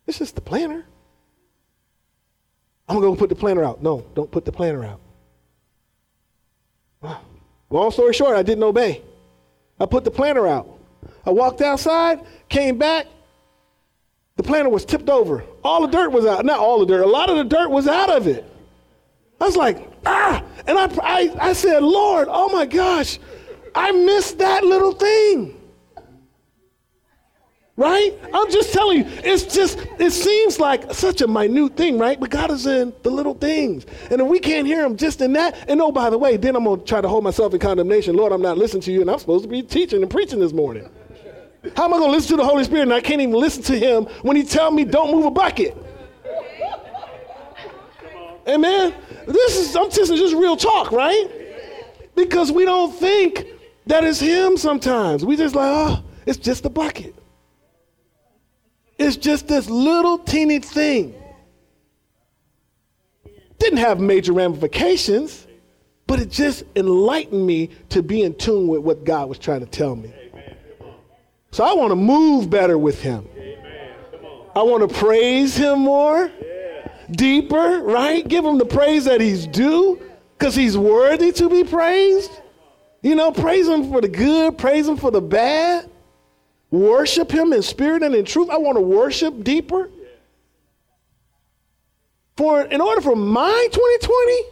it's 0.06 0.20
just 0.20 0.36
the 0.36 0.42
planter. 0.42 0.86
I'm 2.88 3.00
going 3.00 3.16
to 3.16 3.20
put 3.20 3.30
the 3.30 3.36
planter 3.36 3.64
out. 3.64 3.82
No, 3.82 4.06
don't 4.14 4.30
put 4.30 4.46
the 4.46 4.52
planter 4.52 4.86
out. 4.86 5.02
Long 7.72 7.90
story 7.90 8.14
short, 8.14 8.36
I 8.36 8.44
didn't 8.44 8.64
obey. 8.64 9.02
I 9.80 9.88
put 9.88 10.04
the 10.04 10.12
planter 10.12 10.46
out. 10.46 10.70
I 11.26 11.32
walked 11.32 11.62
outside, 11.62 12.20
came 12.50 12.78
back. 12.78 13.08
The 14.36 14.44
planter 14.44 14.70
was 14.70 14.86
tipped 14.86 15.10
over. 15.10 15.44
All 15.64 15.82
the 15.82 15.88
dirt 15.88 16.12
was 16.12 16.24
out. 16.24 16.46
Not 16.46 16.60
all 16.60 16.80
the 16.82 16.86
dirt, 16.86 17.02
a 17.02 17.08
lot 17.08 17.32
of 17.32 17.38
the 17.38 17.46
dirt 17.46 17.72
was 17.72 17.88
out 17.88 18.12
of 18.12 18.28
it. 18.28 18.46
I 19.42 19.46
was 19.46 19.58
like, 19.58 19.92
ah! 20.06 20.44
And 20.68 20.78
I, 20.78 20.86
I, 21.02 21.50
I 21.50 21.54
said, 21.54 21.82
Lord, 21.82 22.28
oh 22.30 22.50
my 22.50 22.68
gosh, 22.68 23.18
I 23.74 23.92
missed 23.92 24.38
that 24.38 24.64
little 24.64 24.92
thing. 24.92 25.59
Right? 27.80 28.14
I'm 28.34 28.52
just 28.52 28.74
telling 28.74 28.98
you, 28.98 29.06
it's 29.24 29.56
just, 29.56 29.80
it 30.00 30.12
seems 30.12 30.60
like 30.60 30.94
such 30.94 31.22
a 31.22 31.28
minute 31.30 31.78
thing, 31.78 31.98
right? 31.98 32.20
But 32.20 32.30
God 32.30 32.52
is 32.52 32.66
in 32.66 32.92
the 33.04 33.10
little 33.10 33.34
things. 33.34 33.86
And 34.12 34.20
if 34.20 34.28
we 34.28 34.38
can't 34.38 34.68
hear 34.68 34.84
Him 34.86 34.98
just 34.98 35.22
in 35.22 35.32
that, 35.34 35.70
and 35.70 35.82
oh, 35.82 35.90
by 35.90 36.10
the 36.10 36.18
way, 36.18 36.36
then 36.36 36.58
I'm 36.58 36.66
going 36.66 36.82
to 36.82 36.86
try 36.86 37.00
to 37.00 37.08
hold 37.08 37.24
myself 37.24 37.54
in 37.54 37.62
condemnation. 37.62 38.18
Lord, 38.18 38.34
I'm 38.34 38.42
not 38.42 38.58
listening 38.58 38.82
to 38.82 38.92
you, 38.92 39.00
and 39.00 39.10
I'm 39.10 39.18
supposed 39.18 39.46
to 39.46 39.50
be 39.50 39.62
teaching 39.62 40.02
and 40.02 40.12
preaching 40.12 40.42
this 40.42 40.52
morning. 40.52 40.90
How 41.78 41.86
am 41.86 41.94
I 41.94 42.00
going 42.00 42.10
to 42.10 42.18
listen 42.18 42.32
to 42.32 42.36
the 42.36 42.46
Holy 42.46 42.66
Spirit 42.66 42.82
and 42.84 42.94
I 42.94 43.00
can't 43.00 43.22
even 43.22 43.34
listen 43.34 43.64
to 43.64 43.80
Him 43.80 44.08
when 44.24 44.36
He 44.36 44.44
tell 44.44 44.72
me 44.72 44.84
don't 44.84 45.12
move 45.12 45.24
a 45.24 45.32
bucket? 45.32 45.78
Amen? 48.46 48.94
This 49.26 49.56
is, 49.56 49.74
I'm 49.74 49.90
just, 49.90 50.14
just 50.14 50.36
real 50.36 50.58
talk, 50.58 50.92
right? 50.92 51.30
Because 52.14 52.52
we 52.52 52.66
don't 52.66 52.94
think 52.94 53.48
that 53.86 54.04
it's 54.04 54.20
Him 54.20 54.58
sometimes. 54.58 55.24
We 55.24 55.38
just 55.38 55.56
like, 55.56 55.72
oh, 55.72 56.04
it's 56.26 56.38
just 56.38 56.66
a 56.66 56.70
bucket. 56.70 57.16
It's 59.00 59.16
just 59.16 59.48
this 59.48 59.70
little 59.70 60.18
teeny 60.20 60.60
thing. 60.60 61.16
Didn't 63.58 63.80
have 63.80 64.00
major 64.00 64.34
ramifications, 64.34 65.48
but 66.06 66.20
it 66.20 66.30
just 66.30 66.64
enlightened 66.76 67.46
me 67.46 67.70
to 67.90 68.04
be 68.04 68.24
in 68.24 68.36
tune 68.36 68.68
with 68.68 68.82
what 68.82 69.06
God 69.06 69.30
was 69.30 69.40
trying 69.40 69.62
to 69.62 69.66
tell 69.66 69.96
me. 69.96 70.14
So 71.52 71.64
I 71.64 71.74
want 71.74 71.92
to 71.92 71.96
move 71.96 72.50
better 72.50 72.78
with 72.78 73.02
Him. 73.02 73.28
I 74.56 74.64
want 74.64 74.88
to 74.88 74.94
praise 74.94 75.56
Him 75.56 75.80
more, 75.80 76.30
deeper, 77.12 77.80
right? 77.80 78.28
Give 78.28 78.44
Him 78.44 78.58
the 78.58 78.66
praise 78.66 79.06
that 79.06 79.22
He's 79.22 79.48
due 79.48 80.02
because 80.38 80.56
He's 80.56 80.78
worthy 80.78 81.32
to 81.34 81.50
be 81.50 81.64
praised. 81.64 82.32
You 83.02 83.16
know, 83.16 83.32
praise 83.32 83.68
Him 83.68 83.90
for 83.90 84.02
the 84.02 84.10
good, 84.10 84.58
praise 84.58 84.88
Him 84.88 84.98
for 84.98 85.10
the 85.10 85.22
bad. 85.22 85.89
Worship 86.72 87.32
Him 87.32 87.54
in 87.54 87.62
spirit 87.64 88.04
and 88.04 88.14
in 88.14 88.26
truth. 88.26 88.50
I 88.50 88.58
want 88.58 88.78
to 88.78 88.82
worship 88.82 89.44
deeper. 89.44 89.90
For 92.38 92.62
in 92.62 92.80
order 92.80 93.02
for 93.02 93.16
my 93.16 93.68
2020 93.72 94.44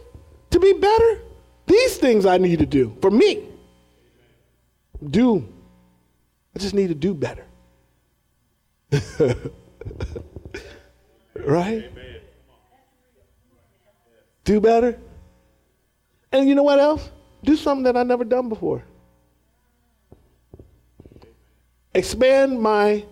to 0.50 0.60
be 0.60 0.72
better, 0.74 1.22
these 1.66 1.96
things 1.96 2.26
I 2.26 2.38
need 2.38 2.58
to 2.58 2.66
do 2.66 2.96
for 3.00 3.10
me. 3.10 3.44
Do. 5.02 5.46
I 6.54 6.58
just 6.58 6.74
need 6.74 6.88
to 6.88 6.94
do 6.94 7.14
better. 7.14 7.44
right? 11.36 11.90
Do 14.44 14.60
better. 14.60 14.98
And 16.32 16.48
you 16.48 16.54
know 16.54 16.62
what 16.62 16.78
else? 16.78 17.10
Do 17.44 17.54
something 17.54 17.84
that 17.84 17.96
I've 17.96 18.06
never 18.06 18.24
done 18.24 18.48
before. 18.48 18.82
Expand 21.94 22.60
my 22.60 23.04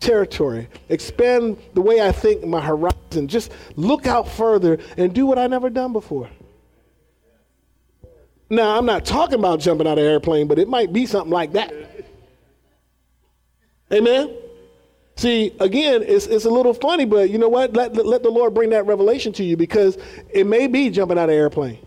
territory, 0.00 0.68
expand 0.88 1.56
the 1.74 1.80
way 1.80 2.00
I 2.00 2.12
think, 2.12 2.44
my 2.44 2.60
horizon. 2.60 3.28
Just 3.28 3.52
look 3.76 4.06
out 4.06 4.28
further 4.28 4.78
and 4.96 5.14
do 5.14 5.26
what 5.26 5.38
I 5.38 5.46
never 5.46 5.70
done 5.70 5.92
before. 5.92 6.28
Now, 8.50 8.76
I'm 8.76 8.84
not 8.84 9.06
talking 9.06 9.38
about 9.38 9.60
jumping 9.60 9.86
out 9.86 9.96
of 9.96 10.04
an 10.04 10.10
airplane, 10.10 10.46
but 10.46 10.58
it 10.58 10.68
might 10.68 10.92
be 10.92 11.06
something 11.06 11.32
like 11.32 11.52
that. 11.52 11.72
Amen? 13.90 14.34
See, 15.16 15.54
again, 15.60 16.02
it's, 16.06 16.26
it's 16.26 16.44
a 16.44 16.50
little 16.50 16.74
funny, 16.74 17.04
but 17.04 17.30
you 17.30 17.38
know 17.38 17.48
what? 17.48 17.74
Let, 17.74 17.94
let 17.94 18.22
the 18.22 18.30
Lord 18.30 18.54
bring 18.54 18.70
that 18.70 18.86
revelation 18.86 19.32
to 19.34 19.44
you 19.44 19.56
because 19.56 19.96
it 20.30 20.46
may 20.46 20.66
be 20.66 20.90
jumping 20.90 21.18
out 21.18 21.24
of 21.24 21.30
an 21.30 21.36
airplane. 21.36 21.78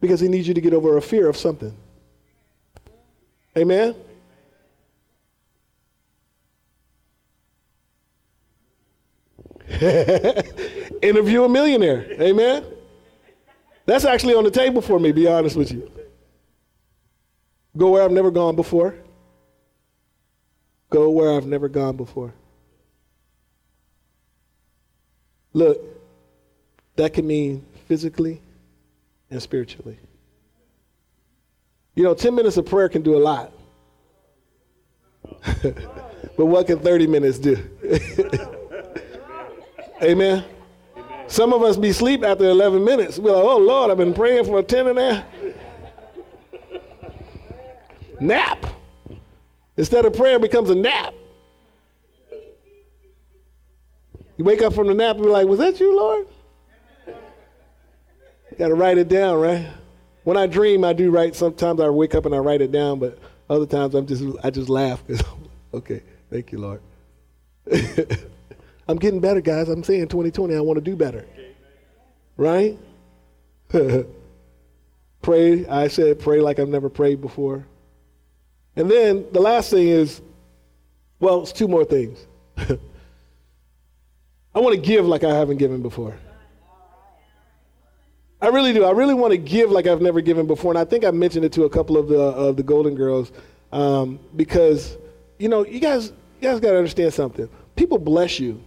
Because 0.00 0.20
he 0.20 0.28
needs 0.28 0.48
you 0.48 0.54
to 0.54 0.60
get 0.60 0.72
over 0.72 0.96
a 0.96 1.02
fear 1.02 1.28
of 1.28 1.36
something. 1.36 1.76
Amen? 3.56 3.94
Interview 11.02 11.44
a 11.44 11.48
millionaire. 11.48 12.06
Amen. 12.20 12.64
That's 13.84 14.04
actually 14.04 14.34
on 14.34 14.44
the 14.44 14.50
table 14.50 14.80
for 14.82 14.98
me, 14.98 15.12
be 15.12 15.26
honest 15.28 15.56
with 15.56 15.70
you. 15.72 15.90
Go 17.76 17.90
where 17.90 18.02
I've 18.02 18.12
never 18.12 18.30
gone 18.30 18.56
before. 18.56 18.94
Go 20.90 21.10
where 21.10 21.34
I've 21.34 21.46
never 21.46 21.68
gone 21.68 21.96
before. 21.96 22.32
Look, 25.52 25.80
that 26.96 27.12
can 27.12 27.26
mean 27.26 27.64
physically 27.86 28.40
and 29.30 29.40
spiritually. 29.40 29.98
You 31.94 32.04
know, 32.04 32.14
10 32.14 32.34
minutes 32.34 32.56
of 32.56 32.66
prayer 32.66 32.88
can 32.88 33.02
do 33.02 33.16
a 33.16 33.22
lot. 33.22 33.52
but 35.62 36.46
what 36.46 36.66
can 36.66 36.78
30 36.78 37.06
minutes 37.06 37.38
do? 37.38 37.56
Amen. 40.02 40.44
Some 41.26 41.52
of 41.52 41.62
us 41.62 41.76
be 41.76 41.88
asleep 41.88 42.22
after 42.22 42.44
11 42.44 42.84
minutes. 42.84 43.18
We're 43.18 43.32
like, 43.32 43.44
oh, 43.44 43.58
Lord, 43.58 43.90
I've 43.90 43.98
been 43.98 44.14
praying 44.14 44.44
for 44.46 44.58
a 44.58 44.62
10 44.62 44.86
and 44.88 44.98
a. 44.98 45.26
Nap. 48.20 48.66
Instead 49.76 50.04
of 50.04 50.14
prayer, 50.14 50.38
becomes 50.38 50.70
a 50.70 50.74
nap. 50.74 51.14
You 54.36 54.44
wake 54.44 54.62
up 54.62 54.72
from 54.72 54.86
the 54.86 54.94
nap 54.94 55.16
and 55.16 55.24
be 55.24 55.30
like, 55.30 55.46
was 55.46 55.58
that 55.58 55.78
you, 55.80 55.94
Lord? 55.94 56.26
You 57.06 58.56
got 58.56 58.68
to 58.68 58.74
write 58.74 58.98
it 58.98 59.08
down, 59.08 59.40
right? 59.40 59.68
When 60.24 60.36
I 60.36 60.46
dream, 60.46 60.84
I 60.84 60.92
do 60.92 61.10
write. 61.10 61.34
Sometimes 61.34 61.80
I 61.80 61.88
wake 61.88 62.14
up 62.14 62.24
and 62.24 62.34
I 62.34 62.38
write 62.38 62.60
it 62.60 62.72
down, 62.72 62.98
but 62.98 63.18
other 63.50 63.66
times 63.66 63.94
I'm 63.94 64.06
just 64.06 64.22
I 64.44 64.50
just 64.50 64.68
laugh 64.68 65.02
okay, 65.74 66.02
thank 66.30 66.52
you, 66.52 66.58
Lord. 66.58 66.80
I'm 68.88 68.96
getting 68.96 69.20
better, 69.20 69.40
guys. 69.40 69.68
I'm 69.68 69.84
saying 69.84 70.08
2020, 70.08 70.54
I 70.54 70.60
want 70.60 70.78
to 70.78 70.80
do 70.80 70.96
better. 70.96 71.26
Right? 72.36 72.78
pray. 75.22 75.66
I 75.66 75.88
said 75.88 76.18
pray 76.18 76.40
like 76.40 76.58
I've 76.58 76.68
never 76.68 76.88
prayed 76.88 77.20
before. 77.20 77.66
And 78.76 78.90
then 78.90 79.26
the 79.32 79.40
last 79.40 79.70
thing 79.70 79.88
is, 79.88 80.22
well, 81.20 81.42
it's 81.42 81.52
two 81.52 81.68
more 81.68 81.84
things. 81.84 82.26
I 82.58 84.60
want 84.60 84.74
to 84.74 84.80
give 84.80 85.04
like 85.04 85.24
I 85.24 85.34
haven't 85.34 85.58
given 85.58 85.82
before. 85.82 86.16
I 88.40 88.48
really 88.48 88.72
do. 88.72 88.84
I 88.84 88.92
really 88.92 89.14
want 89.14 89.32
to 89.32 89.36
give 89.36 89.70
like 89.70 89.86
I've 89.86 90.00
never 90.00 90.20
given 90.20 90.46
before, 90.46 90.70
and 90.70 90.78
I 90.78 90.84
think 90.84 91.04
I 91.04 91.10
mentioned 91.10 91.44
it 91.44 91.52
to 91.54 91.64
a 91.64 91.70
couple 91.70 91.96
of 91.96 92.08
the 92.08 92.20
of 92.20 92.56
the 92.56 92.62
Golden 92.62 92.94
Girls 92.94 93.32
um, 93.72 94.20
because 94.36 94.96
you 95.40 95.48
know 95.48 95.66
you 95.66 95.80
guys 95.80 96.12
you 96.40 96.48
guys 96.48 96.60
got 96.60 96.70
to 96.70 96.78
understand 96.78 97.12
something. 97.12 97.48
People 97.74 97.98
bless 97.98 98.38
you 98.38 98.62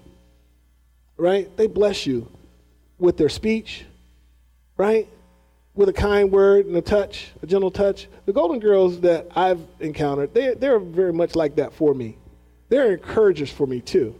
right? 1.22 1.56
They 1.56 1.68
bless 1.68 2.08
you 2.08 2.28
with 2.98 3.16
their 3.16 3.30
speech, 3.30 3.86
right? 4.76 5.08
With 5.76 5.88
a 5.88 5.94
kind 5.94 6.32
word 6.32 6.66
and 6.66 6.76
a 6.76 6.82
touch, 6.82 7.32
a 7.44 7.48
gentle 7.48 7.70
touch. 7.70 8.08
The 8.26 8.34
Golden 8.34 8.60
Girls 8.60 9.02
that 9.02 9.28
I've 9.36 9.62
encountered, 9.80 10.34
they, 10.34 10.56
they're 10.56 10.80
very 10.80 11.14
much 11.14 11.36
like 11.36 11.56
that 11.56 11.74
for 11.74 11.94
me. 11.94 12.18
They're 12.70 12.94
encouragers 12.94 13.52
for 13.52 13.68
me 13.68 13.82
too. 13.82 14.16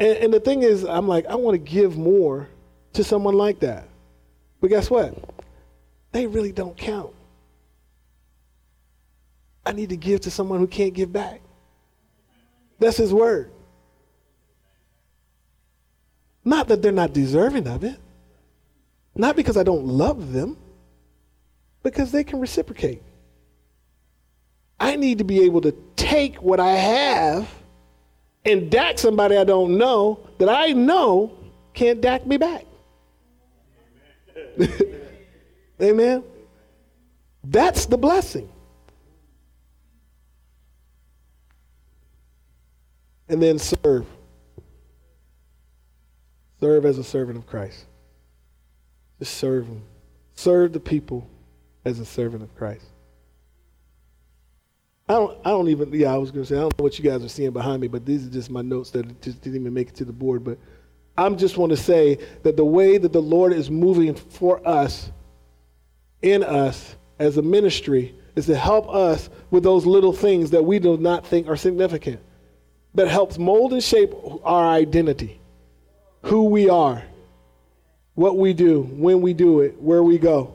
And, 0.00 0.18
and 0.18 0.34
the 0.34 0.40
thing 0.40 0.64
is, 0.64 0.84
I'm 0.84 1.06
like, 1.06 1.26
I 1.26 1.36
want 1.36 1.54
to 1.54 1.70
give 1.70 1.96
more 1.96 2.48
to 2.94 3.04
someone 3.04 3.34
like 3.34 3.60
that. 3.60 3.88
But 4.60 4.70
guess 4.70 4.90
what? 4.90 5.16
They 6.10 6.26
really 6.26 6.52
don't 6.52 6.76
count. 6.76 7.14
I 9.64 9.72
need 9.72 9.90
to 9.90 9.96
give 9.96 10.22
to 10.22 10.30
someone 10.30 10.58
who 10.58 10.66
can't 10.66 10.94
give 10.94 11.12
back. 11.12 11.40
That's 12.80 12.96
his 12.96 13.14
word. 13.14 13.53
Not 16.44 16.68
that 16.68 16.82
they're 16.82 16.92
not 16.92 17.12
deserving 17.12 17.66
of 17.66 17.84
it. 17.84 17.98
Not 19.14 19.36
because 19.36 19.56
I 19.56 19.62
don't 19.62 19.86
love 19.86 20.32
them, 20.32 20.56
because 21.82 22.10
they 22.10 22.24
can 22.24 22.40
reciprocate. 22.40 23.02
I 24.80 24.96
need 24.96 25.18
to 25.18 25.24
be 25.24 25.44
able 25.44 25.60
to 25.62 25.72
take 25.96 26.36
what 26.42 26.58
I 26.58 26.72
have 26.72 27.48
and 28.44 28.70
dack 28.70 28.98
somebody 28.98 29.36
I 29.36 29.44
don't 29.44 29.78
know 29.78 30.20
that 30.38 30.48
I 30.48 30.72
know 30.72 31.32
can't 31.72 32.00
dack 32.00 32.26
me 32.26 32.36
back. 32.36 32.66
Amen. 35.82 36.24
That's 37.42 37.86
the 37.86 37.98
blessing. 37.98 38.48
And 43.28 43.42
then 43.42 43.58
serve. 43.58 44.06
Serve 46.64 46.86
as 46.86 46.96
a 46.96 47.04
servant 47.04 47.36
of 47.36 47.46
Christ. 47.46 47.84
Just 49.18 49.34
serve 49.34 49.66
Him. 49.66 49.82
Serve 50.34 50.72
the 50.72 50.80
people 50.80 51.28
as 51.84 52.00
a 52.00 52.06
servant 52.06 52.42
of 52.42 52.56
Christ. 52.56 52.86
I 55.06 55.12
don't, 55.12 55.38
I 55.44 55.50
don't 55.50 55.68
even, 55.68 55.92
yeah, 55.92 56.14
I 56.14 56.16
was 56.16 56.30
going 56.30 56.42
to 56.42 56.48
say, 56.48 56.56
I 56.56 56.60
don't 56.60 56.78
know 56.78 56.82
what 56.82 56.98
you 56.98 57.04
guys 57.04 57.22
are 57.22 57.28
seeing 57.28 57.50
behind 57.50 57.82
me, 57.82 57.88
but 57.88 58.06
these 58.06 58.26
are 58.26 58.30
just 58.30 58.48
my 58.48 58.62
notes 58.62 58.88
that 58.92 59.20
just 59.20 59.42
didn't 59.42 59.60
even 59.60 59.74
make 59.74 59.90
it 59.90 59.94
to 59.96 60.06
the 60.06 60.12
board. 60.14 60.42
But 60.42 60.56
I 61.18 61.28
just 61.28 61.58
want 61.58 61.68
to 61.68 61.76
say 61.76 62.16
that 62.44 62.56
the 62.56 62.64
way 62.64 62.96
that 62.96 63.12
the 63.12 63.20
Lord 63.20 63.52
is 63.52 63.70
moving 63.70 64.14
for 64.14 64.66
us, 64.66 65.12
in 66.22 66.42
us, 66.42 66.96
as 67.18 67.36
a 67.36 67.42
ministry, 67.42 68.14
is 68.36 68.46
to 68.46 68.56
help 68.56 68.88
us 68.88 69.28
with 69.50 69.64
those 69.64 69.84
little 69.84 70.14
things 70.14 70.52
that 70.52 70.64
we 70.64 70.78
do 70.78 70.96
not 70.96 71.26
think 71.26 71.46
are 71.46 71.56
significant, 71.56 72.20
that 72.94 73.08
helps 73.08 73.36
mold 73.36 73.74
and 73.74 73.84
shape 73.84 74.14
our 74.44 74.64
identity 74.64 75.42
who 76.24 76.44
we 76.44 76.68
are, 76.70 77.02
what 78.14 78.38
we 78.38 78.52
do, 78.52 78.82
when 78.82 79.20
we 79.20 79.34
do 79.34 79.60
it, 79.60 79.80
where 79.80 80.02
we 80.02 80.18
go. 80.18 80.54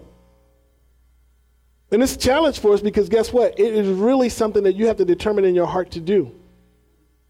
And 1.91 2.01
it's 2.03 2.15
a 2.15 2.19
challenge 2.19 2.59
for 2.59 2.73
us 2.73 2.81
because 2.81 3.09
guess 3.09 3.31
what? 3.31 3.59
It 3.59 3.73
is 3.73 3.87
really 3.87 4.29
something 4.29 4.63
that 4.63 4.75
you 4.75 4.87
have 4.87 4.97
to 4.97 5.05
determine 5.05 5.45
in 5.45 5.55
your 5.55 5.67
heart 5.67 5.91
to 5.91 5.99
do. 5.99 6.35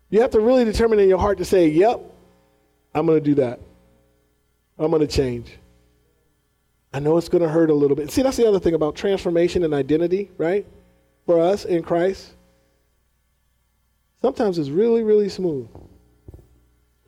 You 0.10 0.22
have 0.22 0.32
to 0.32 0.40
really 0.40 0.66
determine 0.66 1.00
in 1.00 1.10
your 1.10 1.20
heart 1.20 1.38
to 1.38 1.46
say, 1.46 1.68
yep, 1.68 2.02
I'm 2.94 3.06
going 3.06 3.20
to 3.20 3.24
do 3.24 3.36
that. 3.36 3.60
I'm 4.78 4.90
going 4.90 5.06
to 5.06 5.14
change. 5.14 5.58
I 6.94 7.00
know 7.00 7.18
it's 7.18 7.30
going 7.30 7.44
to 7.44 7.50
hurt 7.50 7.70
a 7.70 7.74
little 7.74 7.96
bit. 7.96 8.10
See, 8.10 8.22
that's 8.22 8.38
the 8.38 8.48
other 8.48 8.60
thing 8.60 8.74
about 8.74 8.96
transformation 8.96 9.64
and 9.64 9.74
identity, 9.74 10.32
right? 10.38 10.66
For 11.26 11.40
us 11.40 11.66
in 11.66 11.84
Christ. 11.84 12.34
Sometimes 14.22 14.58
it's 14.58 14.70
really, 14.70 15.04
really 15.04 15.30
smooth. 15.30 15.68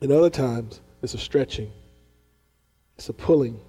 And 0.00 0.12
other 0.12 0.30
times 0.30 0.80
it's 1.02 1.14
a 1.14 1.18
stretching. 1.18 1.70
It's 2.96 3.08
a 3.08 3.12
pulling. 3.12 3.60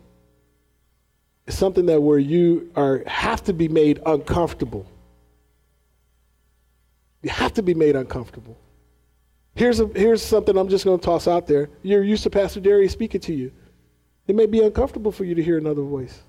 It's 1.47 1.57
something 1.57 1.85
that 1.87 2.01
where 2.01 2.19
you 2.19 2.71
are 2.75 3.03
have 3.07 3.43
to 3.45 3.53
be 3.53 3.67
made 3.67 3.99
uncomfortable. 4.05 4.85
You 7.21 7.29
have 7.29 7.53
to 7.53 7.63
be 7.63 7.73
made 7.73 7.95
uncomfortable. 7.95 8.57
Here's, 9.55 9.79
a, 9.79 9.87
here's 9.87 10.21
something 10.21 10.57
I'm 10.57 10.67
just 10.67 10.83
going 10.83 10.99
to 10.99 11.05
toss 11.05 11.27
out 11.27 11.47
there. 11.47 11.69
You're 11.83 12.03
used 12.03 12.23
to 12.23 12.29
Pastor 12.29 12.59
Darius 12.59 12.91
speaking 12.91 13.21
to 13.21 13.33
you. 13.33 13.51
It 14.27 14.35
may 14.35 14.45
be 14.45 14.61
uncomfortable 14.61 15.11
for 15.11 15.25
you 15.25 15.35
to 15.35 15.43
hear 15.43 15.57
another 15.57 15.81
voice. 15.83 16.21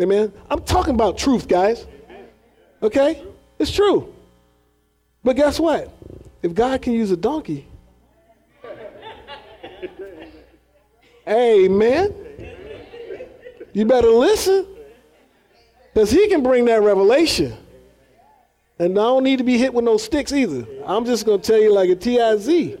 Amen? 0.00 0.32
I'm 0.50 0.62
talking 0.62 0.94
about 0.94 1.18
truth, 1.18 1.48
guys. 1.48 1.86
Okay? 2.82 3.22
It's 3.58 3.70
true. 3.70 4.14
But 5.24 5.36
guess 5.36 5.58
what? 5.58 5.92
If 6.42 6.54
God 6.54 6.82
can 6.82 6.92
use 6.92 7.10
a 7.10 7.16
donkey, 7.16 7.66
Amen. 11.28 12.14
You 13.72 13.84
better 13.84 14.10
listen. 14.10 14.66
Because 15.92 16.10
he 16.10 16.28
can 16.28 16.42
bring 16.42 16.66
that 16.66 16.82
revelation. 16.82 17.56
And 18.78 18.92
I 18.98 19.02
don't 19.02 19.24
need 19.24 19.38
to 19.38 19.44
be 19.44 19.56
hit 19.56 19.72
with 19.72 19.84
no 19.84 19.96
sticks 19.96 20.32
either. 20.32 20.66
I'm 20.84 21.06
just 21.06 21.24
going 21.24 21.40
to 21.40 21.46
tell 21.46 21.60
you 21.60 21.72
like 21.72 21.88
a 21.88 21.96
TIZ. 21.96 22.78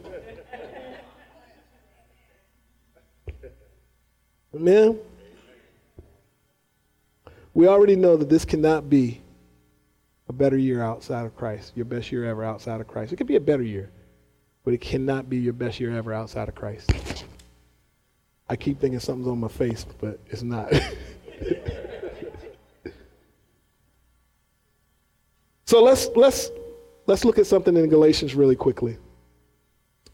Amen. 4.54 4.98
We 7.54 7.68
already 7.68 7.96
know 7.96 8.16
that 8.18 8.28
this 8.28 8.44
cannot 8.44 8.90
be 8.90 9.22
a 10.28 10.32
better 10.32 10.58
year 10.58 10.82
outside 10.82 11.24
of 11.24 11.34
Christ, 11.36 11.72
your 11.74 11.86
best 11.86 12.12
year 12.12 12.24
ever 12.24 12.44
outside 12.44 12.80
of 12.80 12.86
Christ. 12.86 13.12
It 13.12 13.16
could 13.16 13.26
be 13.26 13.36
a 13.36 13.40
better 13.40 13.62
year, 13.62 13.90
but 14.64 14.74
it 14.74 14.80
cannot 14.80 15.30
be 15.30 15.38
your 15.38 15.52
best 15.52 15.80
year 15.80 15.96
ever 15.96 16.12
outside 16.12 16.48
of 16.48 16.54
Christ. 16.54 16.92
I 18.48 18.56
keep 18.56 18.80
thinking 18.80 19.00
something's 19.00 19.28
on 19.28 19.40
my 19.40 19.48
face, 19.48 19.84
but 20.00 20.20
it's 20.28 20.42
not. 20.42 20.72
so 25.64 25.82
let's 25.82 26.08
let's 26.14 26.50
let's 27.06 27.24
look 27.24 27.38
at 27.38 27.46
something 27.46 27.76
in 27.76 27.88
Galatians 27.88 28.34
really 28.34 28.56
quickly. 28.56 28.98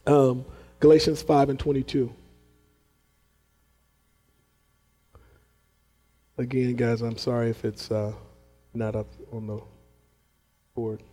Um, 0.07 0.45
Galatians 0.79 1.21
five 1.21 1.49
and 1.49 1.59
twenty-two. 1.59 2.11
Again, 6.37 6.75
guys, 6.75 7.01
I'm 7.01 7.17
sorry 7.17 7.51
if 7.51 7.63
it's 7.63 7.91
uh, 7.91 8.11
not 8.73 8.95
up 8.95 9.07
on 9.31 9.45
the 9.45 9.61
board. 10.73 11.03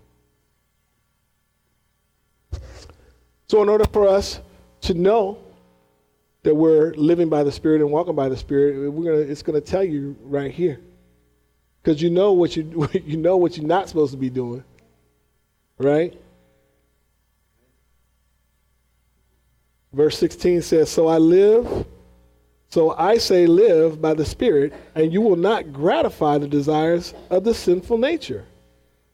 So, 3.48 3.62
in 3.62 3.68
order 3.68 3.84
for 3.84 4.08
us 4.08 4.40
to 4.82 4.94
know 4.94 5.38
that 6.42 6.54
we're 6.54 6.92
living 6.94 7.28
by 7.28 7.44
the 7.44 7.52
Spirit 7.52 7.80
and 7.80 7.90
walking 7.90 8.14
by 8.14 8.28
the 8.28 8.36
Spirit, 8.36 8.90
we're 8.90 9.12
gonna, 9.12 9.30
it's 9.30 9.42
going 9.42 9.60
to 9.60 9.66
tell 9.66 9.84
you 9.84 10.16
right 10.22 10.50
here. 10.50 10.80
Because 11.82 12.00
you 12.00 12.10
know 12.10 12.32
what 12.32 12.56
you 12.56 12.88
you 13.04 13.16
know 13.16 13.36
what 13.36 13.56
you're 13.56 13.66
not 13.66 13.88
supposed 13.88 14.12
to 14.12 14.18
be 14.18 14.30
doing. 14.30 14.64
Right? 15.78 16.20
Verse 19.92 20.18
16 20.18 20.62
says, 20.62 20.90
So 20.90 21.08
I 21.08 21.18
live, 21.18 21.86
so 22.68 22.94
I 22.96 23.18
say 23.18 23.46
live 23.46 24.00
by 24.00 24.14
the 24.14 24.24
Spirit, 24.24 24.72
and 24.94 25.12
you 25.12 25.20
will 25.20 25.36
not 25.36 25.72
gratify 25.72 26.38
the 26.38 26.46
desires 26.48 27.14
of 27.28 27.44
the 27.44 27.54
sinful 27.54 27.98
nature. 27.98 28.46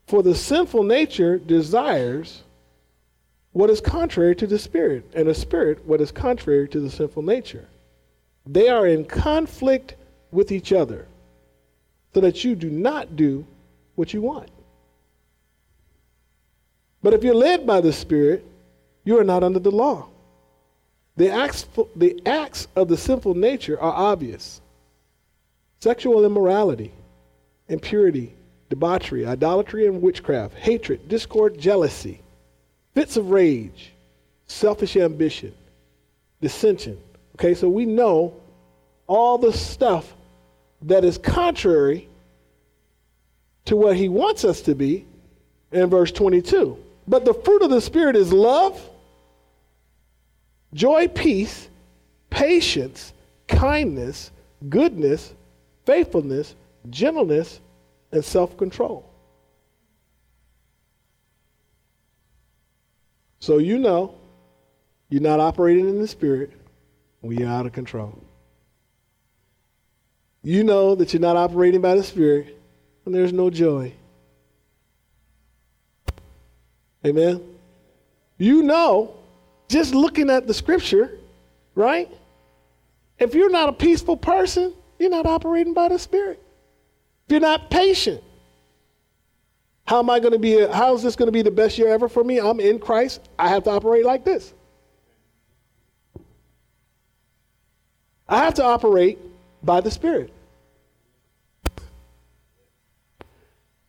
For 0.07 0.21
the 0.21 0.35
sinful 0.35 0.83
nature 0.83 1.37
desires 1.37 2.43
what 3.57 3.71
is 3.71 3.81
contrary 3.81 4.35
to 4.35 4.45
the 4.45 4.59
Spirit, 4.59 5.03
and 5.15 5.27
the 5.27 5.33
Spirit 5.33 5.83
what 5.85 5.99
is 5.99 6.11
contrary 6.11 6.69
to 6.69 6.79
the 6.79 6.91
sinful 6.91 7.23
nature. 7.23 7.67
They 8.45 8.69
are 8.69 8.85
in 8.85 9.03
conflict 9.03 9.95
with 10.31 10.51
each 10.51 10.71
other, 10.71 11.07
so 12.13 12.21
that 12.21 12.43
you 12.43 12.55
do 12.55 12.69
not 12.69 13.15
do 13.15 13.47
what 13.95 14.13
you 14.13 14.21
want. 14.21 14.49
But 17.01 17.15
if 17.15 17.23
you're 17.23 17.33
led 17.33 17.65
by 17.65 17.81
the 17.81 17.91
Spirit, 17.93 18.45
you 19.03 19.19
are 19.19 19.23
not 19.23 19.43
under 19.43 19.59
the 19.59 19.71
law. 19.71 20.07
The 21.15 21.31
acts, 21.31 21.67
the 21.95 22.21
acts 22.27 22.67
of 22.75 22.89
the 22.89 22.97
sinful 22.97 23.33
nature 23.33 23.81
are 23.81 24.11
obvious 24.11 24.61
sexual 25.79 26.25
immorality, 26.25 26.91
impurity, 27.69 28.35
debauchery, 28.69 29.25
idolatry 29.25 29.87
and 29.87 29.99
witchcraft, 29.99 30.53
hatred, 30.55 31.07
discord, 31.09 31.57
jealousy, 31.57 32.21
fits 32.97 33.15
of 33.15 33.29
rage, 33.29 33.91
selfish 34.47 34.97
ambition, 34.97 35.53
dissension. 36.41 36.97
Okay, 37.35 37.53
so 37.53 37.69
we 37.69 37.85
know 37.85 38.33
all 39.05 39.37
the 39.37 39.53
stuff 39.53 40.15
that 40.81 41.05
is 41.05 41.19
contrary 41.19 42.09
to 43.65 43.75
what 43.75 43.95
he 43.95 44.09
wants 44.09 44.43
us 44.43 44.61
to 44.61 44.73
be 44.73 45.05
in 45.71 45.87
verse 45.91 46.11
22. 46.11 46.75
But 47.07 47.23
the 47.23 47.35
fruit 47.35 47.61
of 47.61 47.69
the 47.69 47.81
Spirit 47.81 48.15
is 48.15 48.33
love 48.33 48.81
joy, 50.73 51.07
peace, 51.07 51.69
patience, 52.31 53.13
kindness, 53.47 54.31
goodness, 54.69 55.35
faithfulness, 55.85 56.55
gentleness, 56.89 57.59
and 58.11 58.25
self 58.25 58.57
control. 58.57 59.06
So 63.39 63.57
you 63.57 63.77
know 63.79 64.15
you're 65.09 65.21
not 65.21 65.39
operating 65.39 65.87
in 65.87 65.99
the 65.99 66.07
spirit 66.07 66.51
when 67.21 67.37
you're 67.37 67.49
out 67.49 67.65
of 67.65 67.73
control. 67.73 68.21
You 70.43 70.63
know 70.63 70.95
that 70.95 71.13
you're 71.13 71.21
not 71.21 71.35
operating 71.35 71.81
by 71.81 71.95
the 71.95 72.03
spirit 72.03 72.59
when 73.03 73.13
there's 73.13 73.33
no 73.33 73.49
joy. 73.49 73.93
Amen. 77.05 77.41
You 78.37 78.63
know 78.63 79.17
just 79.67 79.93
looking 79.93 80.29
at 80.29 80.47
the 80.47 80.53
scripture, 80.53 81.17
right? 81.75 82.09
If 83.19 83.33
you're 83.33 83.49
not 83.49 83.69
a 83.69 83.73
peaceful 83.73 84.17
person, 84.17 84.73
you're 84.99 85.09
not 85.09 85.25
operating 85.25 85.73
by 85.73 85.89
the 85.89 85.99
Spirit. 85.99 86.41
If 87.25 87.31
you're 87.31 87.41
not 87.41 87.69
patient, 87.69 88.23
how 89.87 89.99
am 89.99 90.09
I 90.09 90.19
going 90.19 90.33
to 90.33 90.39
be? 90.39 90.65
How 90.67 90.93
is 90.95 91.03
this 91.03 91.15
going 91.15 91.27
to 91.27 91.31
be 91.31 91.41
the 91.41 91.51
best 91.51 91.77
year 91.77 91.87
ever 91.89 92.09
for 92.09 92.23
me? 92.23 92.39
I'm 92.39 92.59
in 92.59 92.79
Christ. 92.79 93.29
I 93.39 93.49
have 93.49 93.63
to 93.63 93.71
operate 93.71 94.05
like 94.05 94.23
this. 94.25 94.53
I 98.29 98.43
have 98.43 98.55
to 98.55 98.63
operate 98.63 99.17
by 99.63 99.81
the 99.81 99.89
Spirit. 99.89 100.33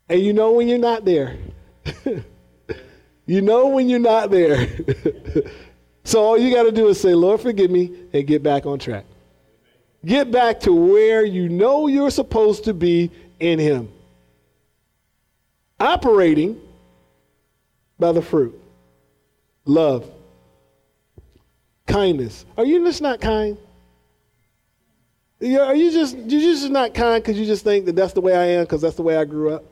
And 0.09 0.23
you 0.23 0.33
know 0.33 0.53
when 0.53 0.69
you're 0.69 0.79
not 0.79 1.05
there. 1.05 1.37
you 3.27 3.43
know 3.43 3.69
when 3.69 3.89
you're 3.89 3.99
not 3.99 4.31
there. 4.31 4.69
So 6.09 6.25
all 6.25 6.39
you 6.39 6.51
got 6.51 6.63
to 6.63 6.73
do 6.73 6.89
is 6.89 6.99
say, 6.99 7.13
Lord, 7.13 7.43
forgive 7.43 7.71
me, 7.71 7.93
and 8.15 8.27
get 8.27 8.43
back 8.43 8.65
on 8.65 8.79
track. 8.79 9.05
Get 10.07 10.31
back 10.31 10.59
to 10.61 10.73
where 10.73 11.23
you 11.23 11.51
know 11.51 11.87
you're 11.87 12.11
supposed 12.11 12.65
to 12.65 12.73
be 12.73 13.11
in 13.41 13.59
Him. 13.59 13.93
Operating 15.81 16.61
by 17.99 18.13
the 18.13 18.23
fruit 18.23 18.61
love, 19.69 20.11
kindness. 21.87 22.45
Are 22.57 22.65
you 22.65 22.85
just 22.85 23.03
not 23.03 23.21
kind? 23.21 23.57
Are 25.41 25.77
you 25.77 25.93
just 25.93 26.17
you 26.17 26.41
just 26.41 26.69
not 26.71 26.95
kind 26.95 27.23
because 27.23 27.39
you 27.39 27.47
just 27.47 27.63
think 27.63 27.87
that 27.87 27.95
that's 27.95 28.13
the 28.13 28.21
way 28.21 28.35
I 28.35 28.45
am 28.45 28.65
because 28.65 28.81
that's 28.81 28.97
the 28.97 29.03
way 29.03 29.17
I 29.17 29.25
grew 29.25 29.53
up? 29.53 29.65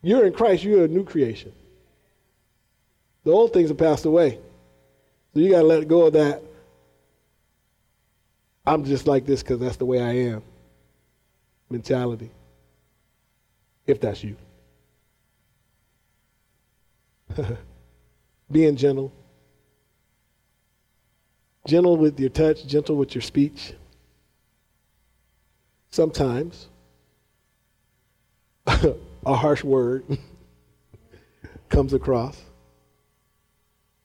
You're 0.00 0.26
in 0.26 0.32
Christ. 0.32 0.64
You're 0.64 0.84
a 0.84 0.88
new 0.88 1.04
creation. 1.04 1.52
The 3.24 3.32
old 3.32 3.52
things 3.52 3.68
have 3.68 3.78
passed 3.78 4.04
away. 4.04 4.38
So 5.32 5.40
you 5.40 5.50
got 5.50 5.62
to 5.62 5.66
let 5.66 5.88
go 5.88 6.06
of 6.06 6.12
that. 6.12 6.42
I'm 8.66 8.84
just 8.84 9.06
like 9.06 9.26
this 9.26 9.42
because 9.42 9.58
that's 9.58 9.76
the 9.76 9.84
way 9.84 10.00
I 10.00 10.12
am 10.30 10.42
mentality. 11.68 12.30
If 13.86 14.00
that's 14.00 14.24
you. 14.24 14.36
Being 18.50 18.76
gentle. 18.76 19.12
Gentle 21.66 21.96
with 21.96 22.18
your 22.20 22.30
touch, 22.30 22.66
gentle 22.66 22.96
with 22.96 23.14
your 23.14 23.22
speech. 23.22 23.72
Sometimes 25.90 26.68
a 28.66 28.96
harsh 29.26 29.64
word 29.64 30.04
comes 31.68 31.92
across 31.94 32.42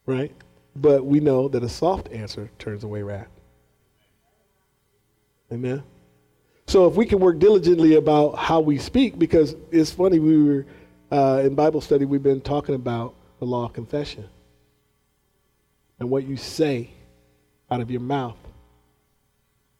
right? 0.10 0.34
But 0.76 1.06
we 1.06 1.20
know 1.20 1.48
that 1.50 1.64
a 1.64 1.70
soft 1.70 2.12
answer 2.12 2.50
turns 2.58 2.84
away 2.84 3.04
wrath. 3.04 3.30
Amen. 5.52 5.84
So 6.70 6.86
if 6.86 6.94
we 6.94 7.08
can 7.08 7.20
work 7.20 7.40
diligently 7.40 7.96
about 7.96 8.38
how 8.38 8.60
we 8.60 8.78
speak, 8.78 9.18
because 9.18 9.56
it's 9.72 9.90
funny, 9.90 10.20
we 10.20 10.44
were 10.44 10.68
uh, 11.12 11.42
in 11.44 11.56
Bible 11.56 11.82
study, 11.82 12.06
we've 12.06 12.22
been 12.22 12.42
talking 12.42 12.76
about 12.76 13.16
the 13.40 13.46
law 13.46 13.66
of 13.66 13.74
confession 13.74 14.30
and 16.00 16.12
what 16.12 16.28
you 16.28 16.38
say 16.38 16.92
out 17.72 17.82
of 17.82 17.90
your 17.90 18.02
mouth 18.02 18.38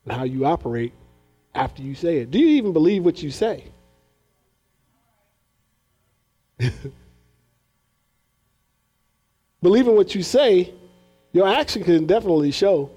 and 0.04 0.18
how 0.18 0.24
you 0.24 0.48
operate 0.48 0.94
after 1.54 1.84
you 1.84 1.94
say 1.94 2.22
it. 2.22 2.32
Do 2.32 2.40
you 2.40 2.48
even 2.58 2.74
believe 2.74 3.06
what 3.06 3.22
you 3.22 3.30
say? 3.30 3.66
believing 9.62 9.96
what 9.96 10.16
you 10.16 10.24
say, 10.24 10.74
your 11.34 11.48
action 11.48 11.84
can 11.84 12.08
definitely 12.08 12.50
show 12.50 12.90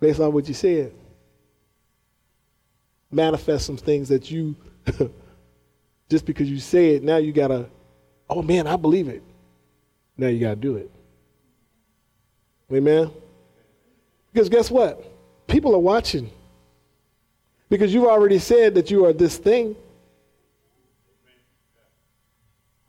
based 0.00 0.18
on 0.18 0.32
what 0.32 0.48
you 0.48 0.54
said. 0.54 0.92
Manifest 3.16 3.66
some 3.66 3.78
things 3.78 4.10
that 4.10 4.30
you, 4.30 4.54
just 6.10 6.26
because 6.26 6.50
you 6.50 6.58
say 6.58 6.90
it, 6.90 7.02
now 7.02 7.16
you 7.16 7.32
got 7.32 7.48
to, 7.48 7.66
oh 8.28 8.42
man, 8.42 8.66
I 8.66 8.76
believe 8.76 9.08
it. 9.08 9.22
Now 10.18 10.28
you 10.28 10.38
got 10.38 10.50
to 10.50 10.56
do 10.56 10.76
it. 10.76 10.90
Amen? 12.72 13.10
Because 14.32 14.48
guess 14.48 14.70
what? 14.70 15.02
People 15.46 15.74
are 15.74 15.80
watching. 15.80 16.30
Because 17.70 17.92
you've 17.94 18.04
already 18.04 18.38
said 18.38 18.74
that 18.74 18.90
you 18.90 19.06
are 19.06 19.12
this 19.12 19.38
thing. 19.38 19.74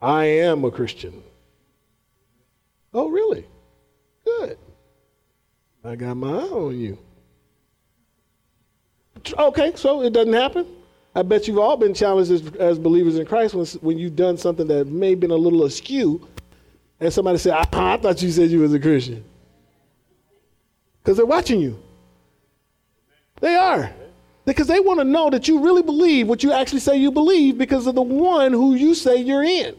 I 0.01 0.25
am 0.25 0.63
a 0.65 0.71
Christian. 0.71 1.23
Oh, 2.93 3.09
really? 3.09 3.45
Good. 4.25 4.57
I 5.83 5.95
got 5.95 6.15
my 6.15 6.27
eye 6.27 6.49
on 6.49 6.77
you. 6.77 6.97
Okay, 9.37 9.73
so 9.75 10.01
it 10.01 10.13
doesn't 10.13 10.33
happen. 10.33 10.65
I 11.15 11.23
bet 11.23 11.47
you've 11.47 11.57
all 11.57 11.77
been 11.77 11.93
challenged 11.93 12.31
as, 12.31 12.55
as 12.55 12.77
believers 12.77 13.17
in 13.17 13.25
Christ 13.25 13.55
when, 13.55 13.65
when 13.81 13.97
you've 13.97 14.15
done 14.15 14.37
something 14.37 14.67
that 14.67 14.87
may 14.87 15.11
have 15.11 15.19
been 15.19 15.31
a 15.31 15.35
little 15.35 15.63
askew, 15.63 16.27
and 16.99 17.11
somebody 17.11 17.37
said, 17.37 17.53
I, 17.53 17.61
I 17.93 17.97
thought 17.97 18.21
you 18.21 18.31
said 18.31 18.49
you 18.49 18.59
was 18.59 18.73
a 18.73 18.79
Christian. 18.79 19.23
Because 21.01 21.17
they're 21.17 21.25
watching 21.25 21.61
you. 21.61 21.79
They 23.39 23.55
are. 23.55 23.91
Because 24.45 24.67
they 24.67 24.79
want 24.79 24.99
to 24.99 25.03
know 25.03 25.29
that 25.29 25.47
you 25.47 25.63
really 25.63 25.83
believe 25.83 26.27
what 26.27 26.43
you 26.43 26.51
actually 26.51 26.79
say 26.79 26.97
you 26.97 27.11
believe 27.11 27.57
because 27.57 27.87
of 27.87 27.95
the 27.95 28.01
one 28.01 28.53
who 28.53 28.75
you 28.75 28.95
say 28.95 29.17
you're 29.17 29.43
in. 29.43 29.75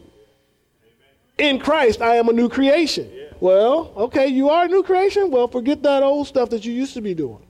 In 1.39 1.59
Christ, 1.59 2.03
I 2.03 2.17
am 2.17 2.29
a 2.29 2.33
new 2.33 2.49
creation. 2.49 3.11
Well, 3.41 3.93
okay, 3.97 4.27
you 4.27 4.51
are 4.51 4.65
a 4.65 4.69
new 4.69 4.83
creation. 4.83 5.31
Well, 5.31 5.49
forget 5.49 5.83
that 5.85 6.03
old 6.03 6.27
stuff 6.27 6.51
that 6.51 6.65
you 6.65 6.73
used 6.73 6.95
to 6.95 7.01
be 7.01 7.15
doing. 7.15 7.45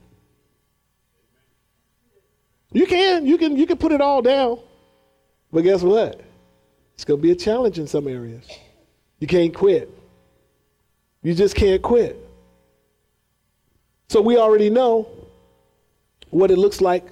You 2.71 2.85
can, 2.85 3.25
you 3.25 3.37
can, 3.37 3.57
you 3.57 3.65
can 3.65 3.77
put 3.77 3.91
it 3.91 4.01
all 4.01 4.21
down. 4.21 4.59
But 5.51 5.61
guess 5.61 5.81
what? 5.81 6.21
It's 6.95 7.05
going 7.05 7.19
to 7.19 7.21
be 7.21 7.31
a 7.31 7.35
challenge 7.35 7.79
in 7.79 7.87
some 7.87 8.07
areas. 8.07 8.47
You 9.19 9.27
can't 9.27 9.53
quit. 9.53 9.89
You 11.23 11.33
just 11.33 11.55
can't 11.55 11.81
quit. 11.81 12.17
So 14.09 14.21
we 14.21 14.37
already 14.37 14.69
know 14.69 15.07
what 16.29 16.51
it 16.51 16.57
looks 16.57 16.81
like 16.81 17.05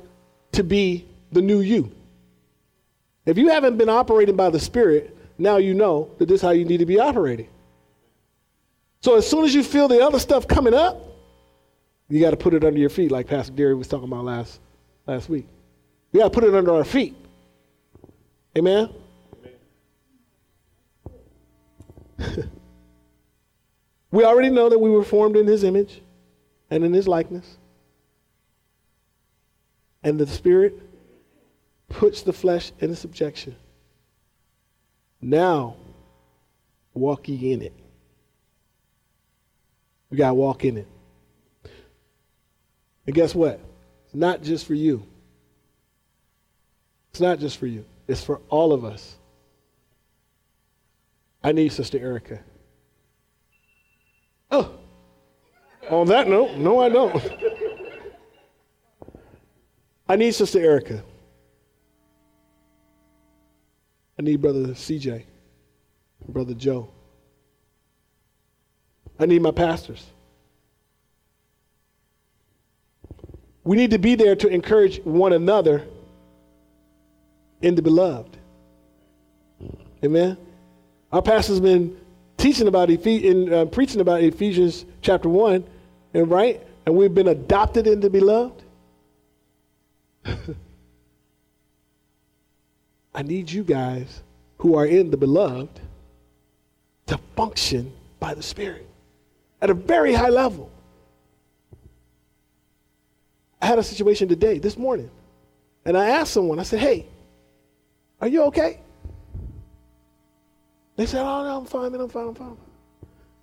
to 0.53 0.63
be 0.63 1.05
the 1.31 1.41
new 1.41 1.61
you. 1.61 1.91
If 3.25 3.37
you 3.37 3.49
haven't 3.49 3.77
been 3.77 3.89
operating 3.89 4.35
by 4.35 4.49
the 4.49 4.59
Spirit, 4.59 5.15
now 5.37 5.57
you 5.57 5.73
know 5.73 6.11
that 6.17 6.27
this 6.27 6.35
is 6.35 6.41
how 6.41 6.51
you 6.51 6.65
need 6.65 6.77
to 6.77 6.85
be 6.85 6.99
operating. 6.99 7.49
So 9.01 9.15
as 9.15 9.29
soon 9.29 9.45
as 9.45 9.53
you 9.53 9.63
feel 9.63 9.87
the 9.87 10.01
other 10.01 10.19
stuff 10.19 10.47
coming 10.47 10.73
up, 10.73 11.01
you 12.09 12.21
got 12.21 12.31
to 12.31 12.37
put 12.37 12.53
it 12.53 12.63
under 12.63 12.79
your 12.79 12.89
feet, 12.89 13.11
like 13.11 13.27
Pastor 13.27 13.53
Derry 13.53 13.75
was 13.75 13.87
talking 13.87 14.07
about 14.07 14.23
last, 14.23 14.59
last 15.07 15.29
week. 15.29 15.47
We 16.11 16.19
got 16.19 16.25
to 16.25 16.29
put 16.29 16.43
it 16.43 16.53
under 16.53 16.73
our 16.73 16.83
feet. 16.83 17.15
Amen? 18.57 18.89
Amen. 22.19 22.51
we 24.11 24.23
already 24.23 24.49
know 24.49 24.69
that 24.69 24.79
we 24.79 24.89
were 24.89 25.03
formed 25.03 25.37
in 25.37 25.47
his 25.47 25.63
image 25.63 26.01
and 26.69 26.83
in 26.83 26.93
his 26.93 27.07
likeness. 27.07 27.57
And 30.03 30.19
the 30.19 30.27
Spirit 30.27 30.79
puts 31.89 32.21
the 32.21 32.33
flesh 32.33 32.71
in 32.79 32.95
subjection. 32.95 33.55
Now, 35.21 35.75
walk 36.93 37.27
ye 37.27 37.51
in 37.53 37.61
it. 37.61 37.73
We 40.09 40.17
got 40.17 40.29
to 40.29 40.33
walk 40.35 40.63
in 40.63 40.77
it. 40.77 40.87
And 43.05 43.15
guess 43.15 43.33
what? 43.35 43.59
Not 44.17 44.41
just 44.41 44.65
for 44.65 44.73
you. 44.73 45.05
It's 47.11 47.21
not 47.21 47.37
just 47.37 47.59
for 47.59 47.67
you. 47.67 47.85
It's 48.07 48.23
for 48.23 48.41
all 48.49 48.73
of 48.73 48.83
us. 48.83 49.15
I 51.43 51.51
need 51.51 51.71
Sister 51.71 51.99
Erica. 51.99 52.39
Oh, 54.49 54.71
on 55.91 56.07
that 56.07 56.27
note, 56.27 56.57
no, 56.57 56.79
I 56.79 56.89
don't. 56.89 57.31
I 60.09 60.15
need 60.15 60.31
Sister 60.31 60.59
Erica. 60.61 61.03
I 64.17 64.23
need 64.23 64.41
Brother 64.41 64.69
CJ, 64.69 65.25
Brother 66.27 66.55
Joe. 66.55 66.89
I 69.19 69.27
need 69.27 69.43
my 69.43 69.51
pastors. 69.51 70.07
We 73.67 73.75
need 73.75 73.91
to 73.91 73.99
be 73.99 74.15
there 74.15 74.33
to 74.37 74.47
encourage 74.47 75.03
one 75.03 75.33
another 75.33 75.85
in 77.61 77.75
the 77.75 77.81
beloved. 77.81 78.37
Amen. 80.01 80.37
Our 81.11 81.21
pastor's 81.21 81.59
been 81.59 81.99
teaching 82.37 82.69
about 82.69 82.89
Ephes- 82.89 83.51
uh, 83.51 83.65
preaching 83.65 83.99
about 83.99 84.23
Ephesians 84.23 84.85
chapter 85.01 85.27
one, 85.27 85.65
and 86.13 86.31
right, 86.31 86.65
and 86.85 86.95
we've 86.95 87.13
been 87.13 87.27
adopted 87.27 87.87
into 87.87 88.07
the 88.07 88.09
beloved. 88.09 88.63
I 93.13 93.21
need 93.21 93.51
you 93.51 93.65
guys 93.65 94.21
who 94.59 94.75
are 94.75 94.85
in 94.85 95.11
the 95.11 95.17
beloved 95.17 95.81
to 97.07 97.19
function 97.35 97.91
by 98.21 98.33
the 98.33 98.43
Spirit 98.43 98.87
at 99.61 99.69
a 99.69 99.73
very 99.73 100.13
high 100.13 100.29
level. 100.29 100.71
I 103.61 103.65
had 103.65 103.79
a 103.79 103.83
situation 103.83 104.27
today, 104.27 104.59
this 104.59 104.77
morning, 104.77 105.09
and 105.85 105.97
I 105.97 106.09
asked 106.09 106.33
someone, 106.33 106.59
I 106.59 106.63
said, 106.63 106.79
hey, 106.79 107.07
are 108.21 108.27
you 108.27 108.43
okay? 108.43 108.79
They 110.95 111.05
said, 111.05 111.21
oh, 111.21 111.43
no, 111.43 111.57
I'm 111.59 111.65
fine, 111.65 111.91
man, 111.91 112.01
I'm 112.01 112.09
fine, 112.09 112.27
I'm 112.29 112.35
fine. 112.35 112.57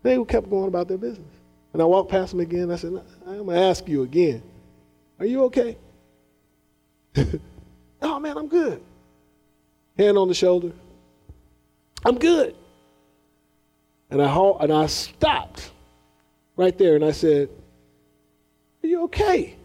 They 0.02 0.22
kept 0.24 0.50
going 0.50 0.68
about 0.68 0.88
their 0.88 0.98
business. 0.98 1.26
And 1.72 1.80
I 1.80 1.84
walked 1.84 2.10
past 2.10 2.32
them 2.32 2.40
again. 2.40 2.70
I 2.70 2.76
said, 2.76 3.02
I'm 3.26 3.44
going 3.44 3.56
to 3.56 3.62
ask 3.62 3.88
you 3.88 4.02
again, 4.02 4.42
are 5.18 5.26
you 5.26 5.44
okay? 5.44 5.76
oh, 8.02 8.20
man, 8.20 8.36
I'm 8.36 8.48
good. 8.48 8.82
Hand 9.96 10.18
on 10.18 10.28
the 10.28 10.34
shoulder. 10.34 10.72
I'm 12.04 12.18
good. 12.18 12.54
And 14.10 14.20
I, 14.20 14.52
and 14.60 14.72
I 14.72 14.86
stopped 14.86 15.70
right 16.56 16.76
there 16.76 16.96
and 16.96 17.04
I 17.04 17.12
said, 17.12 17.48
Are 18.82 18.86
you 18.86 19.02
okay? 19.04 19.56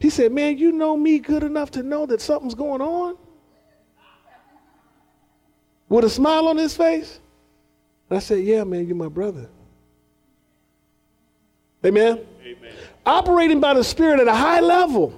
He 0.00 0.08
said, 0.08 0.32
Man, 0.32 0.58
you 0.58 0.72
know 0.72 0.96
me 0.96 1.18
good 1.18 1.44
enough 1.44 1.70
to 1.72 1.82
know 1.82 2.06
that 2.06 2.20
something's 2.20 2.54
going 2.54 2.80
on? 2.80 3.16
With 5.88 6.04
a 6.04 6.10
smile 6.10 6.48
on 6.48 6.56
his 6.56 6.76
face? 6.76 7.20
And 8.08 8.16
I 8.16 8.20
said, 8.20 8.42
Yeah, 8.42 8.64
man, 8.64 8.86
you're 8.86 8.96
my 8.96 9.08
brother. 9.08 9.48
Amen? 11.84 12.20
Amen. 12.42 12.74
Operating 13.06 13.60
by 13.60 13.74
the 13.74 13.84
Spirit 13.84 14.20
at 14.20 14.28
a 14.28 14.34
high 14.34 14.60
level. 14.60 15.14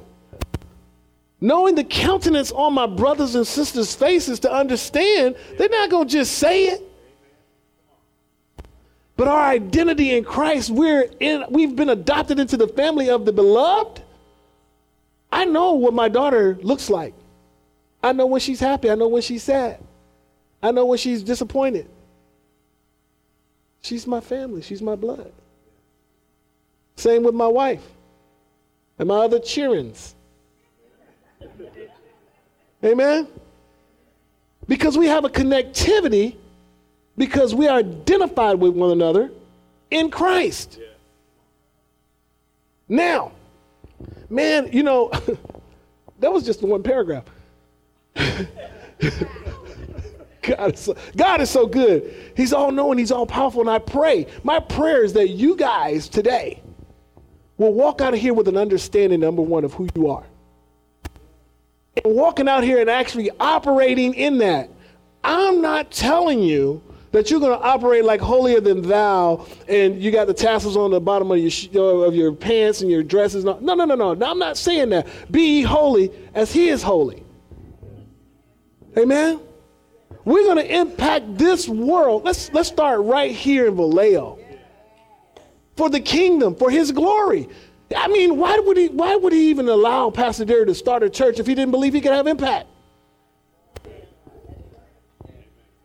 Knowing 1.41 1.75
the 1.75 1.85
countenance 1.85 2.53
on 2.53 2.73
my 2.73 2.87
brothers 2.87 3.35
and 3.35 3.45
sisters' 3.47 3.95
faces 3.95 4.39
to 4.41 4.53
understand, 4.53 5.35
they're 5.59 5.69
not 5.69 5.91
going 5.91 6.07
to 6.07 6.13
just 6.13 6.39
say 6.39 6.67
it. 6.67 6.83
But 9.17 9.29
our 9.29 9.43
identity 9.43 10.17
in 10.17 10.25
Christ, 10.25 10.71
we're 10.71 11.09
in, 11.21 11.45
we've 11.51 11.75
been 11.75 11.91
adopted 11.91 12.39
into 12.39 12.57
the 12.57 12.69
family 12.69 13.11
of 13.11 13.25
the 13.25 13.33
beloved. 13.33 14.03
I 15.33 15.47
know 15.47 15.73
what 15.73 15.95
my 15.95 16.11
daughter 16.11 16.59
looks 16.61 16.91
like. 16.91 17.15
I 18.03 18.13
know 18.13 18.27
when 18.27 18.41
she's 18.41 18.61
happy. 18.61 18.91
I 18.91 18.95
know 18.95 19.09
when 19.09 19.23
she's 19.23 19.43
sad. 19.43 19.81
I 20.63 20.71
know 20.71 20.85
when 20.85 20.99
she's 20.99 21.23
disappointed. 21.23 21.89
She's 23.81 24.07
my 24.07 24.21
family. 24.21 24.61
She's 24.63 24.83
my 24.83 24.95
blood. 24.95 25.33
Same 26.97 27.23
with 27.23 27.35
my 27.35 27.49
wife 27.49 27.83
and 28.99 29.09
my 29.09 29.17
other 29.17 29.41
cheerings. 29.41 30.15
Amen? 32.85 33.27
Because 34.69 34.99
we 34.99 35.07
have 35.07 35.25
a 35.25 35.29
connectivity 35.29 36.37
because 37.17 37.55
we 37.55 37.69
are 37.69 37.79
identified 37.79 38.59
with 38.59 38.75
one 38.75 38.91
another 38.91 39.31
in 39.91 40.11
Christ. 40.11 40.79
Yeah. 40.81 40.87
Now, 42.89 43.33
man, 44.33 44.71
you 44.73 44.83
know, 44.83 45.11
that 46.21 46.33
was 46.33 46.45
just 46.45 46.63
one 46.63 46.83
paragraph. 46.83 47.25
God 50.43 50.75
is, 50.75 50.81
so, 50.81 50.97
God 51.17 51.41
is 51.41 51.51
so 51.51 51.67
good. 51.67 52.33
He's 52.37 52.53
all 52.53 52.73
knowing, 52.73 52.99
He's 52.99 53.13
all 53.13 53.27
powerful. 53.27 53.61
And 53.61 53.71
I 53.71 53.79
pray, 53.79 54.27
my 54.43 54.59
prayer 54.59 55.05
is 55.05 55.13
that 55.13 55.29
you 55.29 55.55
guys 55.57 56.09
today 56.09 56.61
will 57.59 57.73
walk 57.73 58.01
out 58.01 58.13
of 58.13 58.21
here 58.21 58.35
with 58.35 58.49
an 58.49 58.57
understanding, 58.57 59.21
number 59.21 59.43
one, 59.43 59.65
of 59.65 59.73
who 59.75 59.89
you 59.95 60.11
are. 60.11 60.25
And 62.05 62.15
walking 62.17 62.49
out 62.49 62.65
here 62.65 62.81
and 62.81 62.91
actually 62.91 63.31
operating 63.39 64.15
in 64.15 64.39
that. 64.39 64.71
I'm 65.23 65.61
not 65.63 65.93
telling 65.93 66.43
you 66.43 66.83
that 67.13 67.31
you're 67.31 67.41
going 67.41 67.57
to 67.57 67.65
operate 67.65 68.05
like 68.05 68.21
holier 68.21 68.61
than 68.61 68.83
thou 68.83 69.47
and 69.69 70.03
you 70.03 70.11
got 70.11 70.27
the 70.27 70.35
tassels 70.35 70.77
on 70.77 70.91
the 70.91 71.01
bottom 71.01 71.31
of 71.31 71.39
your, 71.39 71.51
uh, 71.77 72.07
of 72.07 72.15
your 72.15 72.33
pants 72.33 72.81
and 72.81 72.91
your 72.91 73.03
dresses. 73.03 73.45
No, 73.45 73.59
no, 73.61 73.75
no, 73.75 73.85
no, 73.85 74.15
no. 74.15 74.27
I'm 74.27 74.39
not 74.39 74.57
saying 74.57 74.89
that. 74.91 75.07
Be 75.31 75.63
holy 75.63 76.11
as 76.35 76.53
he 76.53 76.69
is 76.69 76.83
holy. 76.83 77.23
Amen? 78.97 79.41
We're 80.25 80.45
going 80.45 80.59
to 80.59 80.75
impact 80.75 81.37
this 81.37 81.69
world. 81.69 82.25
Let's, 82.25 82.53
let's 82.53 82.69
start 82.69 83.01
right 83.03 83.33
here 83.33 83.67
in 83.67 83.77
Vallejo 83.77 84.39
for 85.77 85.91
the 85.91 86.01
kingdom, 86.01 86.55
for 86.55 86.71
his 86.71 86.93
glory. 86.93 87.49
I 87.95 88.09
mean, 88.09 88.39
why 88.39 88.59
would 88.59 88.77
he, 88.77 88.89
why 88.89 89.17
would 89.17 89.33
he 89.33 89.51
even 89.51 89.69
allow 89.69 90.11
Pastor 90.11 90.45
Derry 90.45 90.67
to 90.67 90.75
start 90.75 91.03
a 91.03 91.11
church 91.11 91.39
if 91.39 91.47
he 91.47 91.55
didn't 91.55 91.73
believe 91.73 91.93
he 91.93 92.01
could 92.01 92.13
have 92.13 92.27
impact? 92.27 92.69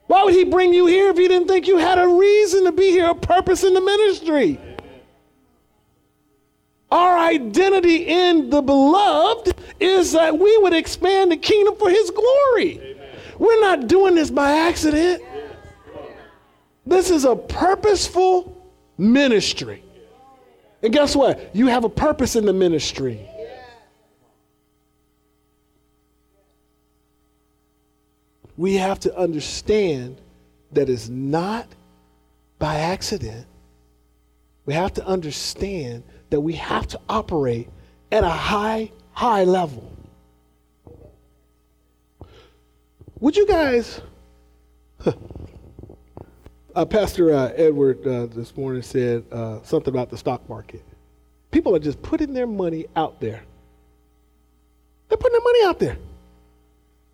Why 0.08 0.24
would 0.24 0.34
he 0.34 0.46
bring 0.46 0.74
you 0.74 0.88
here 0.88 1.10
if 1.10 1.18
he 1.18 1.28
didn't 1.28 1.48
think 1.48 1.68
you 1.68 1.78
had 1.78 2.00
a 2.00 2.08
reason 2.08 2.64
to 2.64 2.72
be 2.72 2.92
here, 2.92 3.10
a 3.10 3.16
purpose 3.16 3.64
in 3.64 3.74
the 3.74 3.82
ministry? 3.82 4.60
Our 6.90 7.18
identity 7.18 8.08
in 8.08 8.50
the 8.50 8.62
beloved 8.62 9.54
is 9.80 10.14
that 10.14 10.40
we 10.40 10.58
would 10.60 10.74
expand 10.74 11.32
the 11.32 11.38
kingdom 11.38 11.76
for 11.76 11.90
his 11.90 12.10
glory. 12.10 12.80
Amen. 12.80 13.10
We're 13.38 13.60
not 13.60 13.88
doing 13.88 14.16
this 14.16 14.32
by 14.32 14.52
accident. 14.52 15.22
This 16.86 17.12
is 17.12 17.26
a 17.26 17.36
purposeful 17.36 18.66
ministry. 18.98 19.84
And 20.82 20.94
guess 20.94 21.16
what? 21.16 21.54
You 21.54 21.68
have 21.68 21.84
a 21.84 21.90
purpose 21.90 22.38
in 22.38 22.46
the 22.46 22.54
ministry. 22.54 23.28
We 28.58 28.74
have 28.76 29.00
to 29.02 29.16
understand 29.16 30.20
that 30.72 30.90
it's 30.90 31.08
not 31.08 31.68
by 32.60 32.76
accident. 32.76 33.46
We 34.66 34.74
have 34.74 34.94
to 34.96 35.06
understand 35.06 36.04
that 36.32 36.42
we 36.42 36.54
have 36.54 36.88
to 36.88 37.00
operate 37.08 37.70
at 38.12 38.24
a 38.24 38.30
high, 38.30 38.92
high 39.12 39.44
level. 39.44 39.94
Would 43.20 43.38
you 43.38 43.48
guys, 43.48 44.02
uh, 46.76 46.86
Pastor 46.86 47.34
uh, 47.34 47.52
Edward 47.56 48.06
uh, 48.06 48.26
this 48.26 48.56
morning 48.58 48.82
said 48.82 49.24
uh, 49.32 49.62
something 49.64 49.94
about 49.94 50.10
the 50.10 50.18
stock 50.18 50.48
market. 50.50 50.84
People 51.52 51.76
are 51.76 51.80
just 51.80 52.02
putting 52.02 52.34
their 52.34 52.48
money 52.48 52.88
out 52.96 53.20
there. 53.22 53.44
They're 55.08 55.18
putting 55.18 55.34
their 55.34 55.42
money 55.42 55.66
out 55.66 55.80
there. 55.80 55.98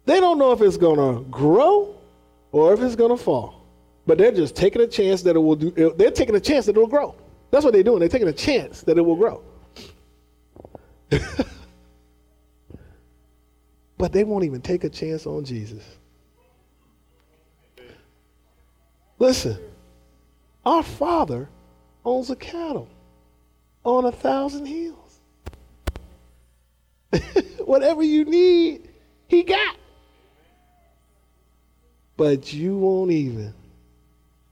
They 0.06 0.20
don't 0.20 0.38
know 0.38 0.52
if 0.52 0.62
it's 0.62 0.78
going 0.78 0.98
to 0.98 1.24
grow 1.30 1.96
or 2.52 2.74
if 2.74 2.82
it's 2.82 2.96
going 2.96 3.16
to 3.16 3.24
fall. 3.24 3.66
But 4.06 4.18
they're 4.18 4.32
just 4.34 4.56
taking 4.56 4.82
a 4.82 4.88
chance 4.88 5.22
that 5.24 5.36
it 5.36 5.40
will 5.40 5.56
do. 5.56 5.94
They're 5.98 6.12
taking 6.12 6.36
a 6.36 6.40
chance 6.40 6.66
that 6.66 6.76
it 6.76 6.80
will 6.80 6.88
grow. 6.88 7.16
That's 7.52 7.64
what 7.64 7.74
they're 7.74 7.84
doing. 7.84 8.00
They're 8.00 8.10
taking 8.10 8.28
a 8.28 8.34
chance 8.34 8.82
that 8.82 8.98
it 8.98 9.02
will 9.02 9.16
grow. 9.16 9.42
but 13.98 14.12
they 14.12 14.24
won't 14.24 14.44
even 14.44 14.62
take 14.62 14.84
a 14.84 14.90
chance 14.90 15.26
on 15.26 15.46
Jesus. 15.46 15.84
Listen, 19.20 19.58
our 20.66 20.84
Father 20.84 21.48
owns 22.04 22.30
a 22.30 22.36
cattle 22.36 22.90
on 23.86 24.06
a 24.06 24.12
thousand 24.12 24.66
hills. 24.66 25.20
Whatever 27.60 28.04
you 28.04 28.26
need, 28.26 28.90
He 29.28 29.44
got. 29.44 29.78
But 32.18 32.54
you 32.54 32.78
won't 32.78 33.12
even 33.12 33.54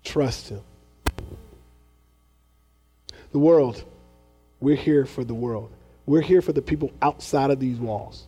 trust 0.04 0.50
Him. 0.50 0.62
The 3.32 3.40
world, 3.40 3.84
we're 4.60 4.76
here 4.76 5.06
for 5.06 5.24
the 5.24 5.34
world. 5.34 5.72
We're 6.06 6.22
here 6.22 6.42
for 6.42 6.54
the 6.54 6.62
people 6.62 6.92
outside 7.02 7.52
of 7.52 7.60
these 7.60 7.78
walls. 7.78 8.28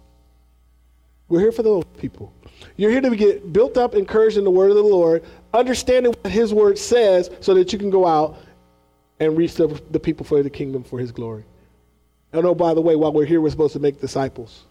We're 1.28 1.40
here 1.40 1.52
for 1.52 1.64
those 1.64 1.84
people. 1.98 2.32
You're 2.78 2.92
here 2.92 3.02
to 3.02 3.16
get 3.16 3.52
built 3.52 3.78
up, 3.78 3.96
encouraged 3.96 4.38
in 4.38 4.44
the 4.44 4.52
word 4.52 4.70
of 4.70 4.76
the 4.76 4.84
Lord, 4.84 5.24
understanding 5.54 6.14
what 6.22 6.32
his 6.32 6.54
word 6.54 6.78
says 6.78 7.30
so 7.40 7.54
that 7.56 7.74
you 7.74 7.80
can 7.80 7.90
go 7.90 8.06
out 8.06 8.38
and 9.20 9.38
reach 9.38 9.56
the, 9.56 9.68
the 9.92 10.00
people 10.00 10.26
for 10.26 10.44
the 10.44 10.50
kingdom 10.50 10.84
for 10.84 11.00
his 11.00 11.12
glory. 11.12 11.44
And 12.34 12.46
oh, 12.46 12.56
by 12.56 12.74
the 12.74 12.82
way, 12.82 12.96
while 12.96 13.12
we're 13.12 13.26
here, 13.26 13.42
we're 13.42 13.50
supposed 13.50 13.74
to 13.74 13.80
make 13.80 14.02
disciples 14.02 14.64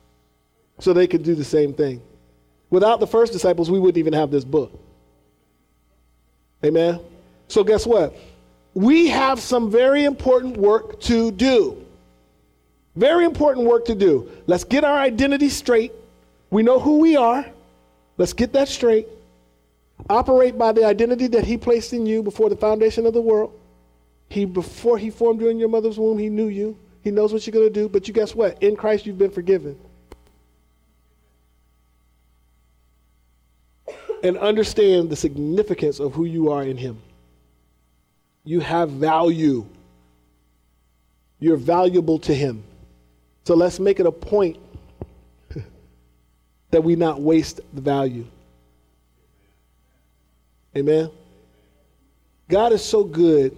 so 0.78 0.92
they 0.92 1.06
can 1.06 1.22
do 1.22 1.34
the 1.34 1.44
same 1.44 1.72
thing. 1.72 2.02
Without 2.72 3.00
the 3.00 3.06
first 3.06 3.34
disciples, 3.34 3.70
we 3.70 3.78
wouldn't 3.78 3.98
even 3.98 4.14
have 4.14 4.30
this 4.30 4.46
book. 4.46 4.72
Amen? 6.64 7.00
So, 7.46 7.62
guess 7.62 7.86
what? 7.86 8.16
We 8.72 9.08
have 9.08 9.40
some 9.40 9.70
very 9.70 10.04
important 10.06 10.56
work 10.56 10.98
to 11.02 11.30
do. 11.32 11.84
Very 12.96 13.26
important 13.26 13.66
work 13.66 13.84
to 13.84 13.94
do. 13.94 14.30
Let's 14.46 14.64
get 14.64 14.84
our 14.84 14.98
identity 14.98 15.50
straight. 15.50 15.92
We 16.48 16.62
know 16.62 16.80
who 16.80 16.98
we 16.98 17.14
are. 17.14 17.44
Let's 18.16 18.32
get 18.32 18.54
that 18.54 18.68
straight. 18.68 19.06
Operate 20.08 20.56
by 20.56 20.72
the 20.72 20.86
identity 20.86 21.26
that 21.26 21.44
He 21.44 21.58
placed 21.58 21.92
in 21.92 22.06
you 22.06 22.22
before 22.22 22.48
the 22.48 22.56
foundation 22.56 23.04
of 23.04 23.12
the 23.12 23.20
world. 23.20 23.52
He 24.30 24.46
before 24.46 24.96
He 24.96 25.10
formed 25.10 25.42
you 25.42 25.50
in 25.50 25.58
your 25.58 25.68
mother's 25.68 25.98
womb, 25.98 26.16
He 26.16 26.30
knew 26.30 26.48
you. 26.48 26.78
He 27.04 27.10
knows 27.10 27.34
what 27.34 27.46
you're 27.46 27.52
going 27.52 27.70
to 27.70 27.80
do. 27.80 27.86
But 27.86 28.08
you 28.08 28.14
guess 28.14 28.34
what? 28.34 28.62
In 28.62 28.76
Christ, 28.76 29.04
you've 29.04 29.18
been 29.18 29.30
forgiven. 29.30 29.78
And 34.22 34.38
understand 34.38 35.10
the 35.10 35.16
significance 35.16 35.98
of 35.98 36.14
who 36.14 36.24
you 36.24 36.50
are 36.52 36.62
in 36.62 36.76
Him. 36.76 36.98
You 38.44 38.60
have 38.60 38.90
value. 38.90 39.66
You're 41.40 41.56
valuable 41.56 42.18
to 42.20 42.34
Him. 42.34 42.62
So 43.44 43.54
let's 43.54 43.80
make 43.80 43.98
it 43.98 44.06
a 44.06 44.12
point 44.12 44.58
that 46.70 46.84
we 46.84 46.94
not 46.94 47.20
waste 47.20 47.60
the 47.72 47.80
value. 47.80 48.26
Amen. 50.76 51.10
God 52.48 52.72
is 52.72 52.84
so 52.84 53.04
good 53.04 53.56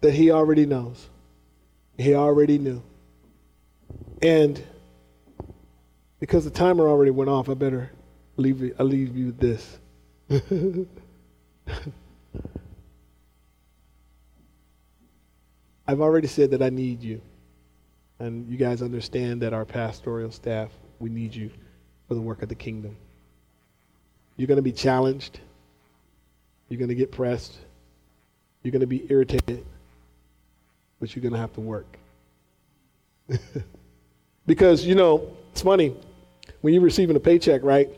that 0.00 0.12
He 0.12 0.30
already 0.30 0.66
knows. 0.66 1.08
He 1.98 2.14
already 2.14 2.58
knew. 2.58 2.82
And 4.22 4.62
because 6.20 6.44
the 6.44 6.50
timer 6.50 6.88
already 6.88 7.10
went 7.10 7.28
off, 7.28 7.48
I 7.48 7.54
better 7.54 7.90
leave 8.36 8.60
you, 8.60 8.74
I'll 8.78 8.86
leave 8.86 9.16
you 9.16 9.32
this. 9.32 9.78
I've 15.86 16.00
already 16.00 16.28
said 16.28 16.52
that 16.52 16.62
I 16.62 16.70
need 16.70 17.02
you. 17.02 17.20
And 18.18 18.48
you 18.48 18.56
guys 18.56 18.82
understand 18.82 19.42
that 19.42 19.52
our 19.52 19.64
pastoral 19.64 20.30
staff, 20.30 20.70
we 21.00 21.10
need 21.10 21.34
you 21.34 21.50
for 22.06 22.14
the 22.14 22.20
work 22.20 22.42
of 22.42 22.48
the 22.48 22.54
kingdom. 22.54 22.96
You're 24.36 24.46
going 24.46 24.56
to 24.56 24.62
be 24.62 24.72
challenged. 24.72 25.40
You're 26.68 26.78
going 26.78 26.88
to 26.88 26.94
get 26.94 27.10
pressed. 27.10 27.58
You're 28.62 28.72
going 28.72 28.80
to 28.80 28.86
be 28.86 29.04
irritated. 29.10 29.64
But 31.00 31.14
you're 31.14 31.22
going 31.22 31.34
to 31.34 31.38
have 31.38 31.52
to 31.54 31.60
work. 31.60 31.98
because, 34.46 34.86
you 34.86 34.94
know, 34.94 35.36
it's 35.50 35.62
funny. 35.62 35.94
When 36.60 36.72
you're 36.72 36.82
receiving 36.82 37.16
a 37.16 37.20
paycheck, 37.20 37.62
right? 37.64 37.90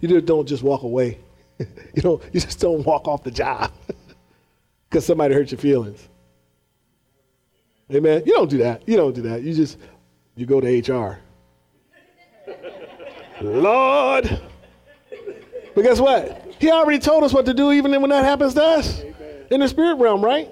You 0.00 0.08
just 0.08 0.26
don't 0.26 0.46
just 0.46 0.62
walk 0.62 0.82
away. 0.82 1.18
you 1.58 2.02
know, 2.02 2.20
you 2.32 2.40
just 2.40 2.60
don't 2.60 2.84
walk 2.84 3.08
off 3.08 3.22
the 3.22 3.30
job 3.30 3.72
because 4.88 5.06
somebody 5.06 5.34
hurt 5.34 5.50
your 5.50 5.58
feelings. 5.58 6.08
Amen. 7.92 8.22
You 8.24 8.32
don't 8.32 8.48
do 8.48 8.58
that. 8.58 8.88
You 8.88 8.96
don't 8.96 9.14
do 9.14 9.22
that. 9.22 9.42
You 9.42 9.52
just 9.52 9.78
you 10.36 10.46
go 10.46 10.60
to 10.60 10.92
HR. 10.92 11.18
Lord. 13.40 14.40
But 15.74 15.82
guess 15.82 16.00
what? 16.00 16.54
He 16.58 16.70
already 16.70 16.98
told 16.98 17.24
us 17.24 17.32
what 17.32 17.46
to 17.46 17.54
do 17.54 17.72
even 17.72 17.98
when 18.00 18.10
that 18.10 18.24
happens 18.24 18.54
to 18.54 18.62
us. 18.62 19.00
Amen. 19.00 19.14
In 19.50 19.60
the 19.60 19.68
spirit 19.68 19.96
realm, 19.96 20.24
right? 20.24 20.50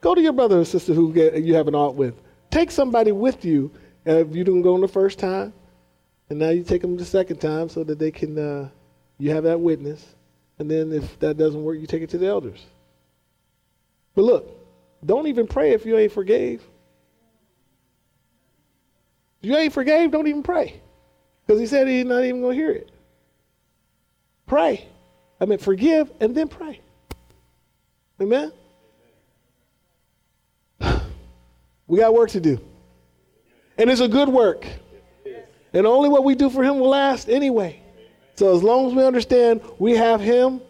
Go 0.00 0.14
to 0.14 0.20
your 0.20 0.32
brother 0.32 0.60
or 0.60 0.64
sister 0.64 0.94
who 0.94 1.12
get, 1.12 1.42
you 1.42 1.54
have 1.54 1.68
an 1.68 1.74
art 1.74 1.94
with. 1.94 2.14
Take 2.50 2.70
somebody 2.70 3.12
with 3.12 3.44
you. 3.44 3.70
if 4.06 4.34
you 4.34 4.42
didn't 4.44 4.62
go 4.62 4.74
on 4.74 4.80
the 4.80 4.88
first 4.88 5.18
time, 5.18 5.52
and 6.30 6.38
now 6.38 6.50
you 6.50 6.62
take 6.62 6.80
them 6.80 6.96
the 6.96 7.04
second 7.04 7.38
time 7.38 7.68
so 7.68 7.82
that 7.82 7.98
they 7.98 8.12
can, 8.12 8.38
uh, 8.38 8.68
you 9.18 9.30
have 9.30 9.44
that 9.44 9.60
witness. 9.60 10.14
And 10.60 10.70
then 10.70 10.92
if 10.92 11.18
that 11.18 11.36
doesn't 11.36 11.62
work, 11.62 11.78
you 11.78 11.86
take 11.88 12.02
it 12.02 12.10
to 12.10 12.18
the 12.18 12.28
elders. 12.28 12.64
But 14.14 14.22
look, 14.22 14.48
don't 15.04 15.26
even 15.26 15.48
pray 15.48 15.72
if 15.72 15.84
you 15.84 15.98
ain't 15.98 16.12
forgave. 16.12 16.62
If 19.42 19.48
you 19.48 19.56
ain't 19.56 19.72
forgave, 19.72 20.12
don't 20.12 20.28
even 20.28 20.42
pray. 20.42 20.80
Because 21.44 21.58
he 21.60 21.66
said 21.66 21.88
he's 21.88 22.04
not 22.04 22.22
even 22.22 22.42
going 22.42 22.56
to 22.56 22.62
hear 22.62 22.70
it. 22.70 22.92
Pray. 24.46 24.86
I 25.40 25.46
mean, 25.46 25.58
forgive 25.58 26.12
and 26.20 26.34
then 26.34 26.48
pray. 26.48 26.80
Amen? 28.20 28.52
We 31.88 31.98
got 31.98 32.14
work 32.14 32.30
to 32.30 32.40
do. 32.40 32.60
And 33.76 33.90
it's 33.90 34.00
a 34.00 34.06
good 34.06 34.28
work. 34.28 34.64
And 35.72 35.86
only 35.86 36.08
what 36.08 36.24
we 36.24 36.34
do 36.34 36.50
for 36.50 36.64
him 36.64 36.78
will 36.78 36.88
last 36.88 37.28
anyway. 37.28 37.80
So 38.34 38.54
as 38.54 38.62
long 38.62 38.88
as 38.88 38.94
we 38.94 39.04
understand 39.04 39.60
we 39.78 39.96
have 39.96 40.20
him, 40.20 40.60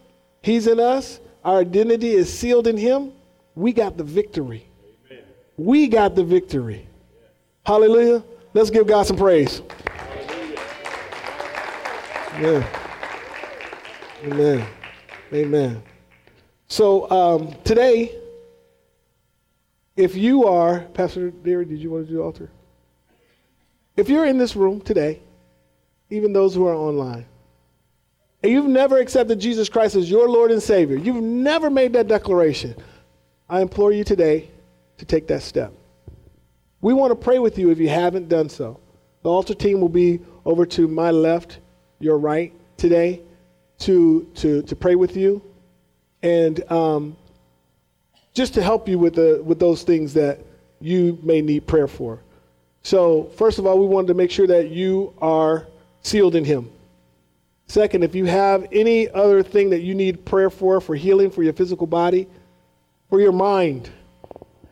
he's 0.42 0.66
in 0.66 0.80
us, 0.80 1.20
our 1.44 1.58
identity 1.58 2.10
is 2.10 2.32
sealed 2.32 2.66
in 2.66 2.76
him, 2.76 3.12
we 3.54 3.72
got 3.72 3.96
the 3.96 4.04
victory. 4.04 4.66
Amen. 5.10 5.24
We 5.56 5.88
got 5.88 6.14
the 6.14 6.24
victory. 6.24 6.86
Hallelujah. 7.64 8.24
Let's 8.52 8.70
give 8.70 8.86
God 8.86 9.06
some 9.06 9.16
praise. 9.16 9.62
Amen. 12.34 12.66
Amen. 14.24 14.66
Amen. 15.32 15.82
So 16.68 17.10
um, 17.10 17.54
today, 17.64 18.14
if 19.96 20.16
you 20.16 20.46
are, 20.46 20.80
Pastor 20.94 21.30
Derry, 21.30 21.64
did 21.64 21.78
you 21.78 21.90
want 21.90 22.06
to 22.06 22.12
do 22.12 22.22
altar? 22.22 22.50
If 24.00 24.08
you're 24.08 24.24
in 24.24 24.38
this 24.38 24.56
room 24.56 24.80
today, 24.80 25.20
even 26.08 26.32
those 26.32 26.54
who 26.54 26.66
are 26.66 26.74
online, 26.74 27.26
and 28.42 28.50
you've 28.50 28.64
never 28.64 28.96
accepted 28.96 29.38
Jesus 29.38 29.68
Christ 29.68 29.94
as 29.94 30.10
your 30.10 30.26
Lord 30.26 30.50
and 30.50 30.62
Savior, 30.62 30.96
you've 30.96 31.22
never 31.22 31.68
made 31.68 31.92
that 31.92 32.08
declaration, 32.08 32.74
I 33.46 33.60
implore 33.60 33.92
you 33.92 34.02
today 34.02 34.50
to 34.96 35.04
take 35.04 35.26
that 35.28 35.42
step. 35.42 35.74
We 36.80 36.94
want 36.94 37.10
to 37.10 37.14
pray 37.14 37.40
with 37.40 37.58
you 37.58 37.68
if 37.68 37.78
you 37.78 37.90
haven't 37.90 38.30
done 38.30 38.48
so. 38.48 38.80
The 39.22 39.28
altar 39.28 39.52
team 39.52 39.82
will 39.82 39.90
be 39.90 40.20
over 40.46 40.64
to 40.64 40.88
my 40.88 41.10
left, 41.10 41.58
your 41.98 42.16
right 42.16 42.54
today 42.78 43.20
to, 43.80 44.26
to, 44.36 44.62
to 44.62 44.76
pray 44.76 44.94
with 44.94 45.14
you 45.14 45.42
and 46.22 46.72
um, 46.72 47.18
just 48.32 48.54
to 48.54 48.62
help 48.62 48.88
you 48.88 48.98
with, 48.98 49.16
the, 49.16 49.42
with 49.44 49.58
those 49.58 49.82
things 49.82 50.14
that 50.14 50.40
you 50.80 51.18
may 51.22 51.42
need 51.42 51.66
prayer 51.66 51.86
for. 51.86 52.22
So, 52.82 53.24
first 53.36 53.58
of 53.58 53.66
all, 53.66 53.78
we 53.78 53.86
wanted 53.86 54.08
to 54.08 54.14
make 54.14 54.30
sure 54.30 54.46
that 54.46 54.70
you 54.70 55.14
are 55.20 55.66
sealed 56.02 56.34
in 56.34 56.44
Him. 56.44 56.70
Second, 57.66 58.02
if 58.02 58.14
you 58.14 58.24
have 58.24 58.66
any 58.72 59.08
other 59.10 59.42
thing 59.42 59.70
that 59.70 59.80
you 59.80 59.94
need 59.94 60.24
prayer 60.24 60.50
for, 60.50 60.80
for 60.80 60.96
healing 60.96 61.30
for 61.30 61.42
your 61.42 61.52
physical 61.52 61.86
body, 61.86 62.26
for 63.08 63.20
your 63.20 63.32
mind, 63.32 63.90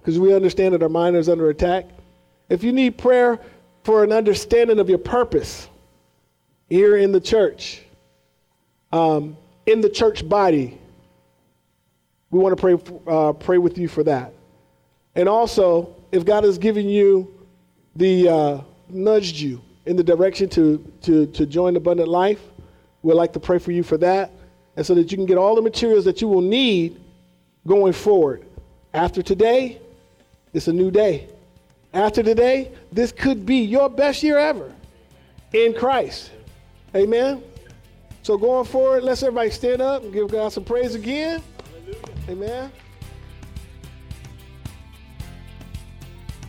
because 0.01 0.19
we 0.19 0.35
understand 0.35 0.75
that 0.75 0.83
our 0.83 0.89
mind 0.89 1.17
is 1.17 1.29
under 1.29 1.51
attack, 1.51 1.87
if 2.49 2.65
you 2.65 2.73
need 2.73 2.99
prayer 2.99 3.39
for 3.85 4.03
an 4.03 4.13
understanding 4.13 4.79
of 4.79 4.89
your 4.89 4.99
purpose 4.99 5.69
here 6.69 6.97
in 6.97 7.13
the 7.13 7.21
church, 7.21 7.83
um, 8.91 9.37
in 9.67 9.81
the 9.81 9.91
church 9.91 10.29
body, 10.29 10.79
we 12.31 12.39
want 12.39 12.57
to 12.57 12.61
pray, 12.61 12.97
uh, 13.07 13.33
pray 13.33 13.59
with 13.59 13.79
you 13.79 13.87
for 13.87 14.03
that. 14.03 14.33
And 15.15 15.29
also, 15.29 15.95
if 16.11 16.25
God 16.25 16.45
has 16.45 16.59
given 16.59 16.89
you 16.89 17.38
the 17.97 18.29
uh, 18.29 18.61
nudged 18.89 19.37
you 19.37 19.61
in 19.87 19.97
the 19.97 20.05
direction 20.05 20.49
to, 20.51 20.85
to, 21.03 21.27
to 21.27 21.47
join 21.47 21.77
Abundant 21.77 22.09
Life, 22.09 22.43
we'd 23.03 23.15
like 23.15 23.33
to 23.33 23.41
pray 23.41 23.59
for 23.59 23.73
you 23.73 23.83
for 23.83 23.97
that. 23.99 24.33
And 24.77 24.87
so 24.87 24.95
that 24.95 25.11
you 25.11 25.17
can 25.17 25.27
get 25.27 25.39
all 25.39 25.57
the 25.57 25.63
materials 25.63 26.05
that 26.05 26.21
you 26.21 26.29
will 26.29 26.43
need 26.43 27.01
going 27.67 27.93
forward. 27.93 28.45
After 28.95 29.23
today, 29.23 29.81
it's 30.53 30.69
a 30.69 30.73
new 30.73 30.91
day. 30.91 31.29
After 31.93 32.23
today, 32.23 32.71
this 32.93 33.13
could 33.13 33.47
be 33.47 33.57
your 33.57 33.89
best 33.89 34.23
year 34.23 34.39
ever 34.39 34.73
in 35.53 35.75
Christ. 35.75 36.31
Amen. 36.95 37.43
So 38.23 38.37
going 38.37 38.67
forward, 38.67 39.05
let's 39.05 39.23
everybody 39.23 39.51
stand 39.51 39.81
up 39.81 40.03
and 40.03 40.13
give 40.13 40.29
God 40.31 40.53
some 40.53 40.65
praise 40.65 40.95
again. 40.95 41.43
Amen. 42.29 42.71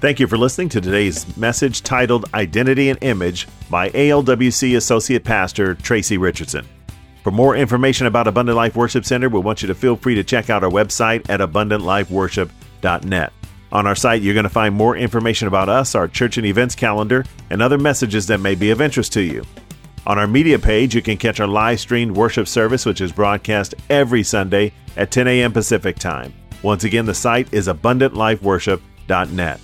Thank 0.02 0.22
you 0.22 0.28
for 0.28 0.38
listening 0.38 0.70
to 0.70 0.80
today's 0.80 1.36
message 1.36 1.82
titled 1.82 2.34
Identity 2.34 2.90
and 2.90 3.04
Image 3.04 3.50
by 3.70 3.90
ALWC 3.90 4.78
Associate 4.78 5.22
Pastor 5.22 5.76
Tracy 5.76 6.18
Richardson. 6.18 6.66
For 7.22 7.32
more 7.32 7.58
information 7.58 8.08
about 8.08 8.26
Abundant 8.26 8.56
Life 8.56 8.78
Worship 8.78 9.04
Center, 9.04 9.28
we 9.28 9.42
want 9.42 9.62
you 9.62 9.68
to 9.68 9.76
feel 9.76 9.98
free 9.98 10.16
to 10.16 10.24
check 10.24 10.50
out 10.50 10.64
our 10.64 10.70
website 10.70 11.30
at 11.30 11.42
abundantlifeworship.net. 11.42 13.34
On 13.74 13.86
our 13.86 13.96
site, 13.96 14.22
you're 14.22 14.34
going 14.34 14.46
to 14.46 14.50
find 14.50 14.74
more 14.74 14.96
information 14.96 15.50
about 15.50 15.68
us, 15.68 15.94
our 15.96 16.08
church 16.08 16.38
and 16.38 16.48
events 16.48 16.76
calendar, 16.76 17.26
and 17.50 17.62
other 17.62 17.78
messages 17.78 18.26
that 18.28 18.40
may 18.40 18.56
be 18.56 18.72
of 18.72 18.80
interest 18.80 19.12
to 19.14 19.22
you. 19.22 19.44
On 20.08 20.18
our 20.18 20.28
media 20.28 20.58
page, 20.58 20.96
you 20.96 21.02
can 21.02 21.18
catch 21.18 21.42
our 21.42 21.48
live 21.48 21.78
streamed 21.78 22.16
worship 22.16 22.48
service, 22.48 22.86
which 22.86 23.02
is 23.02 23.12
broadcast 23.12 23.76
every 23.90 24.24
Sunday 24.24 24.72
at 24.96 25.12
10 25.12 25.28
a.m. 25.28 25.52
Pacific 25.52 26.00
Time. 26.00 26.34
Once 26.64 26.86
again, 26.86 27.06
the 27.06 27.14
site 27.14 27.54
is 27.54 27.68
abundantlifeworship.net. 27.68 29.60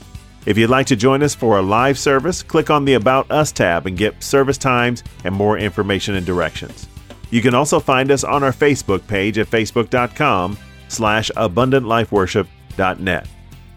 If 0.45 0.57
you'd 0.57 0.69
like 0.69 0.85
to 0.87 0.95
join 0.95 1.23
us 1.23 1.33
for 1.33 1.57
a 1.57 1.61
live 1.61 1.97
service, 1.97 2.43
click 2.43 2.69
on 2.69 2.85
the 2.85 2.93
About 2.93 3.29
Us 3.31 3.51
tab 3.51 3.87
and 3.87 3.97
get 3.97 4.21
service 4.21 4.59
times 4.59 5.03
and 5.23 5.33
more 5.33 5.57
information 5.57 6.15
and 6.15 6.25
directions. 6.25 6.87
You 7.31 7.41
can 7.41 7.55
also 7.55 7.79
find 7.79 8.11
us 8.11 8.23
on 8.23 8.43
our 8.43 8.51
Facebook 8.51 9.07
page 9.07 9.39
at 9.39 9.47
facebook.com 9.47 10.57
slash 10.87 11.31
abundantlifeworship.net. 11.35 13.27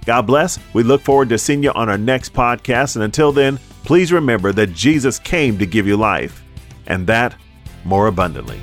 God 0.04 0.22
bless. 0.22 0.58
We 0.74 0.82
look 0.82 1.00
forward 1.00 1.30
to 1.30 1.38
seeing 1.38 1.62
you 1.62 1.72
on 1.72 1.88
our 1.88 1.98
next 1.98 2.34
podcast. 2.34 2.96
And 2.96 3.04
until 3.04 3.32
then, 3.32 3.58
please 3.84 4.12
remember 4.12 4.52
that 4.52 4.74
Jesus 4.74 5.18
came 5.18 5.58
to 5.58 5.66
give 5.66 5.86
you 5.86 5.96
life, 5.96 6.44
and 6.86 7.06
that 7.06 7.34
more 7.84 8.06
abundantly. 8.06 8.60